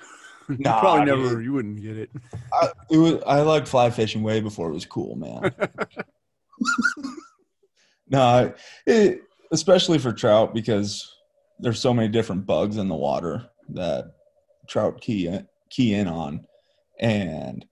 you 0.58 0.58
Nah, 0.60 0.80
probably 0.80 1.06
dude. 1.06 1.20
never. 1.20 1.42
You 1.42 1.54
wouldn't 1.54 1.82
get 1.82 1.98
it. 1.98 2.10
I, 2.54 2.70
it 2.90 2.98
was, 2.98 3.22
I 3.26 3.42
liked 3.42 3.68
fly 3.68 3.90
fishing 3.90 4.24
way 4.24 4.42
before 4.42 4.70
it 4.70 4.74
was 4.74 4.86
cool, 4.86 5.16
man. 5.16 5.52
no, 8.10 8.54
it, 8.86 9.22
especially 9.52 10.00
for 10.00 10.14
trout 10.14 10.54
because 10.54 11.16
there's 11.60 11.80
so 11.80 11.94
many 11.94 12.08
different 12.08 12.46
bugs 12.46 12.78
in 12.78 12.88
the 12.88 12.96
water 12.96 13.50
that 13.70 14.14
trout 14.68 15.02
key 15.02 15.40
key 15.70 15.94
in 15.94 16.08
on, 16.08 16.46
and 17.00 17.66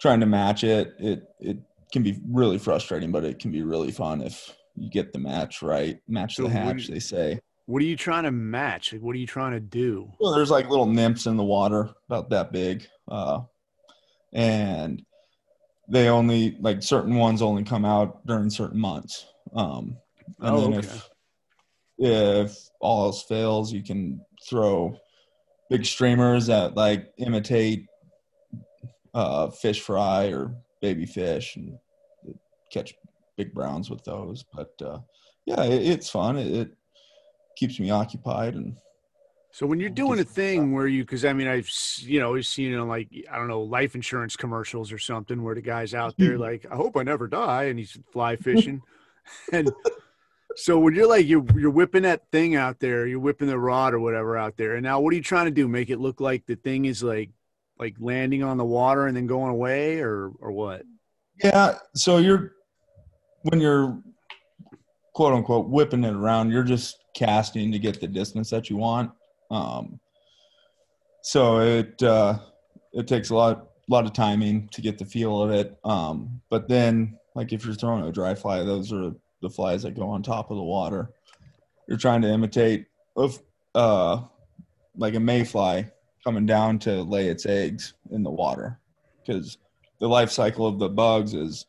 trying 0.00 0.20
to 0.20 0.26
match 0.26 0.64
it, 0.64 0.94
it 0.98 1.22
it 1.40 1.58
can 1.92 2.02
be 2.02 2.18
really 2.28 2.58
frustrating, 2.58 3.12
but 3.12 3.24
it 3.24 3.38
can 3.38 3.52
be 3.52 3.62
really 3.62 3.92
fun 3.92 4.22
if 4.22 4.54
you 4.76 4.90
get 4.90 5.12
the 5.12 5.18
match 5.18 5.62
right, 5.62 6.00
match 6.08 6.36
So 6.36 6.44
the 6.44 6.50
hatch. 6.50 6.88
They 6.88 6.98
say. 6.98 7.40
What 7.72 7.80
are 7.80 7.86
you 7.86 7.96
trying 7.96 8.24
to 8.24 8.30
match? 8.30 8.92
Like, 8.92 9.00
what 9.00 9.16
are 9.16 9.18
you 9.18 9.26
trying 9.26 9.52
to 9.52 9.60
do? 9.60 10.12
Well, 10.20 10.34
there's 10.34 10.50
like 10.50 10.68
little 10.68 10.84
nymphs 10.84 11.24
in 11.24 11.38
the 11.38 11.42
water, 11.42 11.88
about 12.06 12.28
that 12.28 12.52
big, 12.52 12.86
uh, 13.08 13.40
and 14.34 15.02
they 15.88 16.10
only 16.10 16.58
like 16.60 16.82
certain 16.82 17.14
ones 17.14 17.40
only 17.40 17.64
come 17.64 17.86
out 17.86 18.26
during 18.26 18.50
certain 18.50 18.78
months. 18.78 19.24
Um, 19.56 19.96
and 20.40 20.54
Oh, 20.54 20.60
then 20.60 20.74
okay. 20.74 20.86
if 20.86 21.08
if 21.96 22.58
all 22.78 23.06
else 23.06 23.22
fails, 23.22 23.72
you 23.72 23.82
can 23.82 24.20
throw 24.46 24.94
big 25.70 25.86
streamers 25.86 26.48
that 26.48 26.76
like 26.76 27.10
imitate 27.16 27.86
uh, 29.14 29.48
fish 29.48 29.80
fry 29.80 30.26
or 30.26 30.54
baby 30.82 31.06
fish 31.06 31.56
and 31.56 31.78
catch 32.70 32.92
big 33.38 33.54
browns 33.54 33.88
with 33.88 34.04
those. 34.04 34.44
But 34.52 34.74
uh, 34.82 34.98
yeah, 35.46 35.64
it, 35.64 35.86
it's 35.86 36.10
fun. 36.10 36.36
It, 36.36 36.54
it 36.54 36.76
keeps 37.56 37.78
me 37.78 37.90
occupied 37.90 38.54
and 38.54 38.76
So 39.52 39.66
when 39.66 39.80
you're 39.80 39.90
doing 39.90 40.18
a 40.20 40.24
thing 40.24 40.72
where 40.72 40.86
you, 40.86 41.04
because 41.04 41.24
I 41.24 41.32
mean, 41.32 41.48
I've 41.48 41.68
you 42.00 42.20
know 42.20 42.26
always 42.26 42.48
seen 42.48 42.72
it 42.72 42.76
on 42.76 42.88
like 42.88 43.08
I 43.30 43.36
don't 43.36 43.48
know 43.48 43.62
life 43.62 43.94
insurance 43.94 44.36
commercials 44.36 44.92
or 44.92 44.98
something 44.98 45.42
where 45.42 45.54
the 45.54 45.62
guy's 45.62 45.94
out 45.94 46.14
there 46.16 46.34
hmm. 46.34 46.42
like 46.42 46.66
I 46.70 46.74
hope 46.76 46.96
I 46.96 47.02
never 47.02 47.28
die 47.28 47.64
and 47.64 47.78
he's 47.78 47.98
fly 48.12 48.36
fishing, 48.36 48.82
and 49.52 49.70
so 50.56 50.78
when 50.78 50.94
you're 50.94 51.08
like 51.08 51.26
you're 51.26 51.44
you're 51.56 51.70
whipping 51.70 52.02
that 52.02 52.22
thing 52.30 52.56
out 52.56 52.80
there, 52.80 53.06
you're 53.06 53.20
whipping 53.20 53.48
the 53.48 53.58
rod 53.58 53.94
or 53.94 54.00
whatever 54.00 54.36
out 54.36 54.56
there, 54.56 54.74
and 54.74 54.82
now 54.82 55.00
what 55.00 55.12
are 55.12 55.16
you 55.16 55.22
trying 55.22 55.46
to 55.46 55.50
do? 55.50 55.68
Make 55.68 55.90
it 55.90 56.00
look 56.00 56.20
like 56.20 56.46
the 56.46 56.56
thing 56.56 56.84
is 56.84 57.02
like 57.02 57.30
like 57.78 57.96
landing 57.98 58.42
on 58.42 58.56
the 58.56 58.64
water 58.64 59.06
and 59.06 59.16
then 59.16 59.26
going 59.26 59.50
away, 59.50 60.00
or 60.00 60.30
or 60.40 60.52
what? 60.52 60.82
Yeah. 61.42 61.78
So 61.94 62.18
you're 62.18 62.52
when 63.42 63.60
you're 63.60 64.00
quote 65.14 65.34
unquote 65.34 65.68
whipping 65.68 66.04
it 66.04 66.14
around, 66.14 66.50
you're 66.50 66.62
just 66.62 67.01
casting 67.14 67.72
to 67.72 67.78
get 67.78 68.00
the 68.00 68.08
distance 68.08 68.50
that 68.50 68.70
you 68.70 68.76
want. 68.76 69.10
Um, 69.50 70.00
so 71.22 71.60
it 71.60 72.02
uh, 72.02 72.38
it 72.92 73.06
takes 73.06 73.30
a 73.30 73.34
lot 73.34 73.68
lot 73.88 74.04
of 74.04 74.12
timing 74.12 74.68
to 74.68 74.80
get 74.80 74.98
the 74.98 75.04
feel 75.04 75.42
of 75.42 75.50
it. 75.50 75.76
Um, 75.84 76.40
but 76.50 76.68
then 76.68 77.18
like 77.34 77.52
if 77.52 77.64
you're 77.64 77.74
throwing 77.74 78.04
a 78.04 78.12
dry 78.12 78.34
fly, 78.34 78.62
those 78.62 78.92
are 78.92 79.12
the 79.40 79.50
flies 79.50 79.82
that 79.82 79.96
go 79.96 80.08
on 80.08 80.22
top 80.22 80.50
of 80.50 80.56
the 80.56 80.62
water. 80.62 81.10
You're 81.88 81.98
trying 81.98 82.22
to 82.22 82.28
imitate 82.28 82.86
of 83.16 83.38
uh, 83.74 84.22
like 84.96 85.14
a 85.14 85.20
mayfly 85.20 85.86
coming 86.24 86.46
down 86.46 86.78
to 86.80 87.02
lay 87.02 87.28
its 87.28 87.46
eggs 87.46 87.94
in 88.10 88.22
the 88.22 88.30
water 88.30 88.78
because 89.20 89.58
the 90.00 90.08
life 90.08 90.30
cycle 90.30 90.66
of 90.66 90.78
the 90.78 90.88
bugs 90.88 91.34
is 91.34 91.66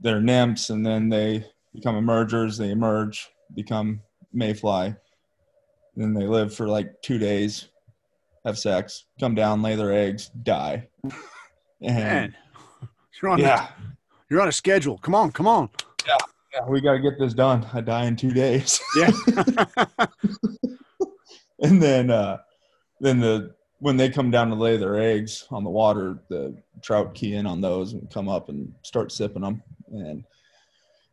they're 0.00 0.20
nymphs 0.20 0.70
and 0.70 0.84
then 0.84 1.08
they 1.08 1.44
become 1.74 1.96
emergers 1.96 2.56
they 2.56 2.70
emerge 2.70 3.30
become 3.54 4.00
mayfly 4.32 4.94
then 5.96 6.14
they 6.14 6.26
live 6.26 6.54
for 6.54 6.66
like 6.66 7.00
two 7.02 7.18
days 7.18 7.68
have 8.44 8.58
sex 8.58 9.04
come 9.20 9.34
down 9.34 9.62
lay 9.62 9.76
their 9.76 9.92
eggs 9.92 10.30
die. 10.42 10.88
And 11.84 11.96
Man, 11.96 12.36
you're 13.20 13.32
on 13.32 13.40
yeah. 13.40 13.66
you're 14.30 14.40
on 14.40 14.46
a 14.46 14.52
schedule. 14.52 14.98
Come 14.98 15.16
on, 15.16 15.32
come 15.32 15.48
on. 15.48 15.68
yeah, 16.54 16.64
we 16.68 16.80
got 16.80 16.92
to 16.92 17.00
get 17.00 17.18
this 17.18 17.34
done. 17.34 17.66
I 17.72 17.80
die 17.80 18.04
in 18.04 18.14
two 18.14 18.30
days. 18.30 18.80
Yeah. 18.96 19.10
and 21.60 21.82
then 21.82 22.08
uh 22.10 22.38
then 23.00 23.18
the 23.18 23.52
when 23.80 23.96
they 23.96 24.10
come 24.10 24.30
down 24.30 24.48
to 24.50 24.54
lay 24.54 24.76
their 24.76 24.96
eggs 24.96 25.48
on 25.50 25.64
the 25.64 25.70
water 25.70 26.20
the 26.28 26.56
trout 26.82 27.14
key 27.14 27.34
in 27.34 27.46
on 27.46 27.60
those 27.60 27.94
and 27.94 28.08
come 28.12 28.28
up 28.28 28.48
and 28.48 28.72
start 28.82 29.10
sipping 29.10 29.42
them 29.42 29.60
and 29.90 30.22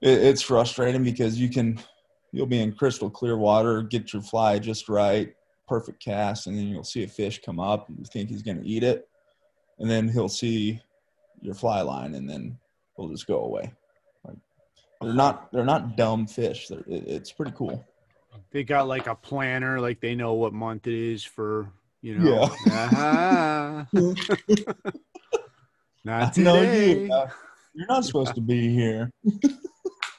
it, 0.01 0.19
it's 0.19 0.43
frustrating 0.43 1.03
because 1.03 1.39
you 1.39 1.49
can 1.49 1.79
you'll 2.31 2.45
be 2.45 2.61
in 2.61 2.71
crystal 2.73 3.09
clear 3.09 3.37
water 3.37 3.81
get 3.81 4.13
your 4.13 4.21
fly 4.21 4.59
just 4.59 4.89
right 4.89 5.33
perfect 5.67 6.03
cast 6.03 6.47
and 6.47 6.57
then 6.57 6.67
you'll 6.67 6.83
see 6.83 7.03
a 7.03 7.07
fish 7.07 7.41
come 7.43 7.59
up 7.59 7.89
and 7.89 7.97
you 7.99 8.05
think 8.05 8.29
he's 8.29 8.43
going 8.43 8.59
to 8.61 8.67
eat 8.67 8.83
it 8.83 9.07
and 9.79 9.89
then 9.89 10.07
he'll 10.07 10.29
see 10.29 10.79
your 11.41 11.53
fly 11.53 11.81
line 11.81 12.15
and 12.15 12.29
then 12.29 12.57
he'll 12.95 13.09
just 13.09 13.27
go 13.27 13.41
away 13.43 13.71
like 14.25 14.37
they're 15.01 15.13
not 15.13 15.51
they're 15.51 15.63
not 15.63 15.95
dumb 15.95 16.25
fish 16.27 16.67
they're, 16.67 16.79
it, 16.87 17.03
it's 17.07 17.31
pretty 17.31 17.51
cool 17.55 17.83
they 18.51 18.63
got 18.63 18.87
like 18.87 19.07
a 19.07 19.15
planner, 19.15 19.79
like 19.79 19.99
they 19.99 20.15
know 20.15 20.33
what 20.33 20.53
month 20.53 20.87
it 20.87 20.93
is 20.93 21.23
for, 21.23 21.71
you 22.01 22.17
know. 22.17 22.49
Yeah. 22.65 23.85
Ah. 23.85 23.87
Not 26.03 26.33
today. 26.33 27.05
you. 27.05 27.13
uh, 27.13 27.27
You're 27.73 27.87
not 27.87 28.05
supposed 28.05 28.35
to 28.35 28.41
be 28.41 28.73
here. 28.73 29.11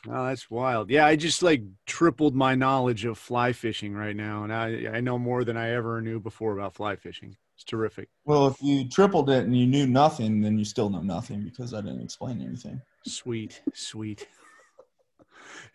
Oh, 0.08 0.26
that's 0.26 0.50
wild. 0.50 0.90
Yeah, 0.90 1.04
I 1.04 1.16
just 1.16 1.42
like 1.42 1.62
tripled 1.86 2.34
my 2.34 2.54
knowledge 2.54 3.04
of 3.04 3.18
fly 3.18 3.52
fishing 3.52 3.94
right 3.94 4.16
now, 4.16 4.44
and 4.44 4.52
I 4.52 4.96
I 4.96 5.00
know 5.00 5.18
more 5.18 5.44
than 5.44 5.56
I 5.56 5.70
ever 5.70 6.00
knew 6.00 6.20
before 6.20 6.56
about 6.56 6.74
fly 6.74 6.96
fishing. 6.96 7.36
It's 7.54 7.64
terrific. 7.64 8.08
Well, 8.24 8.46
if 8.46 8.62
you 8.62 8.88
tripled 8.88 9.28
it 9.28 9.44
and 9.44 9.54
you 9.56 9.66
knew 9.66 9.86
nothing, 9.86 10.40
then 10.40 10.58
you 10.58 10.64
still 10.64 10.88
know 10.88 11.02
nothing 11.02 11.42
because 11.42 11.74
I 11.74 11.82
didn't 11.82 12.00
explain 12.00 12.40
anything. 12.40 12.80
Sweet, 13.04 13.62
sweet. 13.74 14.26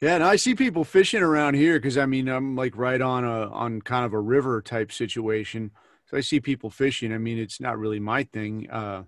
Yeah, 0.02 0.16
and 0.16 0.24
I 0.24 0.36
see 0.36 0.56
people 0.56 0.84
fishing 0.84 1.22
around 1.22 1.54
here 1.54 1.78
because 1.80 1.98
I 1.98 2.06
mean 2.06 2.28
I'm 2.28 2.56
like 2.56 2.76
right 2.78 3.02
on 3.02 3.24
a 3.24 3.50
on 3.50 3.82
kind 3.82 4.06
of 4.06 4.14
a 4.14 4.20
river 4.20 4.62
type 4.62 4.92
situation. 4.92 5.72
So 6.06 6.18
I 6.18 6.22
see 6.22 6.40
people 6.40 6.70
fishing. 6.70 7.14
I 7.14 7.18
mean 7.18 7.40
it's 7.40 7.62
not 7.62 7.78
really 7.78 8.00
my 8.00 8.24
thing, 8.24 8.70
uh, 8.70 9.04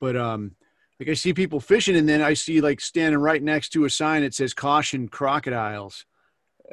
but 0.00 0.16
um, 0.16 0.52
Like 1.00 1.08
I 1.08 1.14
see 1.14 1.32
people 1.34 1.58
fishing, 1.60 1.96
and 1.96 2.08
then 2.08 2.22
I 2.22 2.34
see 2.34 2.60
like 2.60 2.80
standing 2.80 3.18
right 3.20 3.42
next 3.42 3.70
to 3.70 3.84
a 3.84 3.90
sign 3.90 4.22
that 4.22 4.34
says 4.34 4.54
"Caution 4.54 5.08
Crocodiles," 5.08 6.06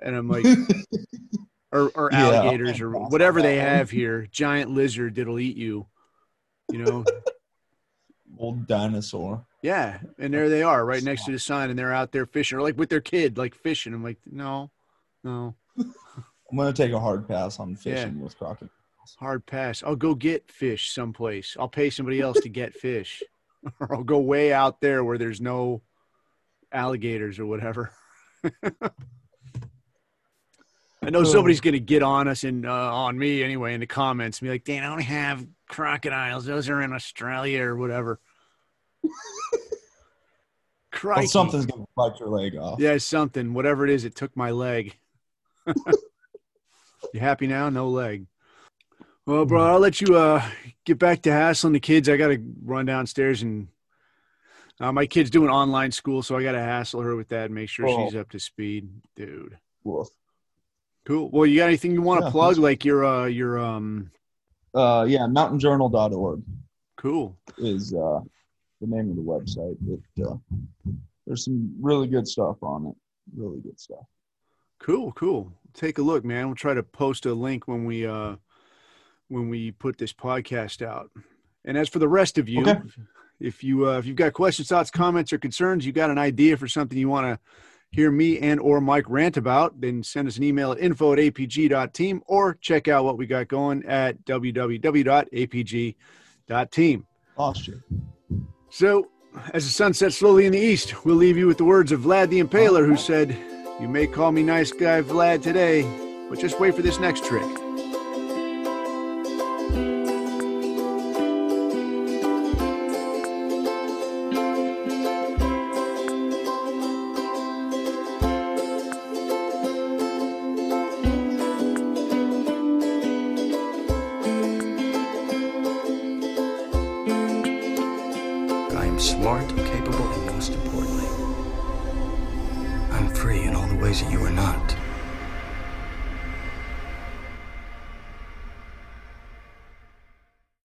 and 0.01 0.15
I'm 0.15 0.27
like, 0.29 0.45
or, 1.71 1.89
or 1.95 2.09
Yeah. 2.11 2.17
alligators 2.25 2.79
or 2.81 2.91
whatever 2.91 3.41
they 3.41 3.55
have 3.57 3.89
here, 3.89 4.27
giant 4.31 4.71
lizard 4.71 5.15
that'll 5.15 5.39
eat 5.39 5.57
you. 5.57 5.87
You 6.71 6.83
know, 6.83 7.05
Old 8.37 8.67
dinosaur. 8.67 9.45
yeah. 9.63 9.99
And 10.19 10.33
there 10.33 10.47
they 10.49 10.61
are, 10.63 10.85
right 10.85 11.03
next 11.03 11.25
to 11.25 11.31
the 11.31 11.39
sign, 11.39 11.69
and 11.71 11.77
they're 11.79 11.93
out 11.93 12.11
there 12.11 12.25
fishing, 12.27 12.57
or 12.57 12.61
like 12.61 12.77
with 12.77 12.89
their 12.89 13.01
kid, 13.01 13.37
like 13.37 13.55
fishing. 13.55 13.93
I'm 13.93 14.03
like, 14.03 14.19
no, 14.29 14.69
no, 15.23 15.55
I'm 15.77 16.57
gonna 16.57 16.71
take 16.73 16.91
a 16.91 16.99
hard 16.99 17.27
pass 17.27 17.59
on 17.59 17.75
fishing 17.75 18.19
with 18.21 18.37
crocodiles. 18.37 18.69
hard 19.17 19.45
pass. 19.47 19.81
I'll 19.83 19.95
go 19.95 20.13
get 20.13 20.51
fish 20.51 20.91
someplace. 20.91 21.57
I'll 21.59 21.67
pay 21.67 21.89
somebody 21.89 22.21
else 22.21 22.39
to 22.41 22.49
get 22.49 22.73
fish, 22.75 23.23
or 23.79 23.95
I'll 23.95 24.03
go 24.03 24.19
way 24.19 24.53
out 24.53 24.81
there 24.81 25.03
where 25.03 25.17
there's 25.17 25.41
no 25.41 25.81
alligators 26.71 27.39
or 27.39 27.45
whatever. 27.45 27.91
I 31.01 31.11
know 31.11 31.23
somebody's 31.23 31.61
gonna 31.61 31.79
get 31.79 32.03
on 32.03 32.27
us 32.27 32.43
and 32.43 32.65
uh, 32.65 32.93
on 32.93 33.17
me 33.17 33.41
anyway 33.41 33.73
in 33.73 33.79
the 33.79 33.87
comments, 33.87 34.39
and 34.39 34.47
be 34.47 34.51
like, 34.51 34.65
"Dan, 34.65 34.83
I 34.83 34.89
don't 34.89 34.99
have 35.01 35.47
crocodiles. 35.67 36.45
Those 36.45 36.67
are 36.69 36.81
in 36.81 36.91
Australia 36.93 37.63
or 37.63 37.77
whatever." 37.77 38.19
Crikey. 40.91 41.21
Well, 41.21 41.27
something's 41.27 41.65
gonna 41.65 41.85
bite 41.95 42.19
your 42.19 42.27
leg 42.29 42.57
off. 42.57 42.79
Yeah, 42.79 42.97
something. 42.97 43.53
Whatever 43.53 43.85
it 43.85 43.91
is, 43.91 44.03
it 44.03 44.15
took 44.15 44.35
my 44.35 44.51
leg. 44.51 44.97
you 45.67 47.19
happy 47.19 47.47
now? 47.47 47.69
No 47.69 47.87
leg. 47.87 48.25
Well, 49.29 49.45
bro, 49.45 49.61
I'll 49.63 49.79
let 49.79 50.01
you 50.01 50.17
uh, 50.17 50.43
get 50.85 50.97
back 50.97 51.21
to 51.21 51.31
hassling 51.31 51.73
the 51.73 51.79
kids. 51.79 52.09
I 52.09 52.17
got 52.17 52.29
to 52.29 52.41
run 52.63 52.87
downstairs 52.87 53.43
and 53.43 53.67
uh, 54.79 54.91
my 54.91 55.05
kid's 55.05 55.29
doing 55.29 55.51
online 55.51 55.91
school, 55.91 56.23
so 56.23 56.35
I 56.35 56.41
got 56.41 56.53
to 56.53 56.59
hassle 56.59 57.01
her 57.01 57.15
with 57.15 57.27
that 57.27 57.45
and 57.45 57.53
make 57.53 57.69
sure 57.69 57.87
Oh. 57.87 58.07
she's 58.09 58.15
up 58.15 58.29
to 58.31 58.39
speed, 58.39 58.89
dude. 59.15 59.55
Woof. 59.83 60.07
Cool. 61.05 61.29
Well, 61.29 61.45
you 61.45 61.57
got 61.59 61.67
anything 61.67 61.91
you 61.91 62.01
want 62.01 62.21
to 62.21 62.25
Yeah, 62.25 62.31
plug? 62.31 62.57
Like 62.57 62.83
your 62.83 63.05
uh, 63.05 63.25
your 63.25 63.59
um. 63.59 64.09
Uh, 64.73 65.05
yeah, 65.07 65.27
mountainjournal.org 65.29 66.41
Cool. 66.97 67.37
is 67.59 67.93
uh, 67.93 68.21
the 68.81 68.87
name 68.87 69.11
of 69.11 69.15
the 69.15 69.21
website. 69.21 69.77
It, 69.87 70.25
uh, 70.25 70.37
there's 71.27 71.45
some 71.45 71.71
really 71.79 72.07
good 72.07 72.27
stuff 72.27 72.57
on 72.63 72.87
it. 72.87 72.95
Really 73.37 73.59
good 73.59 73.79
stuff. 73.79 74.05
Cool, 74.79 75.11
cool. 75.11 75.53
Take 75.75 75.99
a 75.99 76.01
look, 76.01 76.25
man. 76.25 76.47
We'll 76.47 76.55
try 76.55 76.73
to 76.73 76.81
post 76.81 77.27
a 77.27 77.33
link 77.35 77.67
when 77.67 77.85
we 77.85 78.07
uh 78.07 78.37
when 79.29 79.47
we 79.49 79.71
put 79.71 79.97
this 79.97 80.11
podcast 80.13 80.85
out. 80.85 81.09
And 81.65 81.77
as 81.77 81.87
for 81.89 81.99
the 81.99 82.07
rest 82.07 82.37
of 82.37 82.49
you, 82.49 82.61
Okay. 82.61 82.79
if 83.39 83.63
you 83.63 83.87
uh, 83.89 83.97
if 83.99 84.05
you've 84.05 84.15
got 84.17 84.33
questions, 84.33 84.67
thoughts, 84.67 84.91
comments, 84.91 85.31
or 85.31 85.37
concerns, 85.37 85.85
you 85.85 85.91
got 85.93 86.09
an 86.09 86.17
idea 86.17 86.57
for 86.57 86.67
something 86.67 86.97
you 86.97 87.07
want 87.09 87.27
to 87.27 87.39
hear 87.91 88.11
me 88.11 88.37
and 88.39 88.59
or 88.59 88.79
Mike 88.81 89.05
rant 89.09 89.35
about, 89.37 89.79
then 89.81 90.03
send 90.03 90.27
us 90.27 90.37
an 90.37 90.43
email 90.43 90.71
at 90.73 90.79
info 90.79 91.13
at 91.13 91.19
apg.team 91.19 92.21
or 92.27 92.53
check 92.61 92.87
out 92.87 93.03
what 93.03 93.17
we 93.17 93.25
got 93.25 93.47
going 93.47 93.83
at 93.85 94.23
www.apg.team. 94.25 95.95
You. 97.39 97.81
So, 98.69 99.07
as 99.53 99.63
the 99.65 99.71
sun 99.71 99.93
sets 99.93 100.17
slowly 100.17 100.45
in 100.45 100.51
the 100.51 100.59
east, 100.59 101.05
we'll 101.05 101.15
leave 101.15 101.37
you 101.37 101.47
with 101.47 101.57
the 101.57 101.63
words 101.65 101.91
of 101.91 102.01
Vlad 102.01 102.29
the 102.29 102.41
Impaler, 102.43 102.85
who 102.85 102.97
said, 102.97 103.35
You 103.79 103.87
may 103.87 104.05
call 104.07 104.31
me 104.31 104.43
nice 104.43 104.71
guy 104.71 105.01
Vlad 105.01 105.41
today, 105.41 105.83
but 106.29 106.37
just 106.39 106.59
wait 106.59 106.75
for 106.75 106.81
this 106.81 106.99
next 106.99 107.23
trick. 107.25 107.68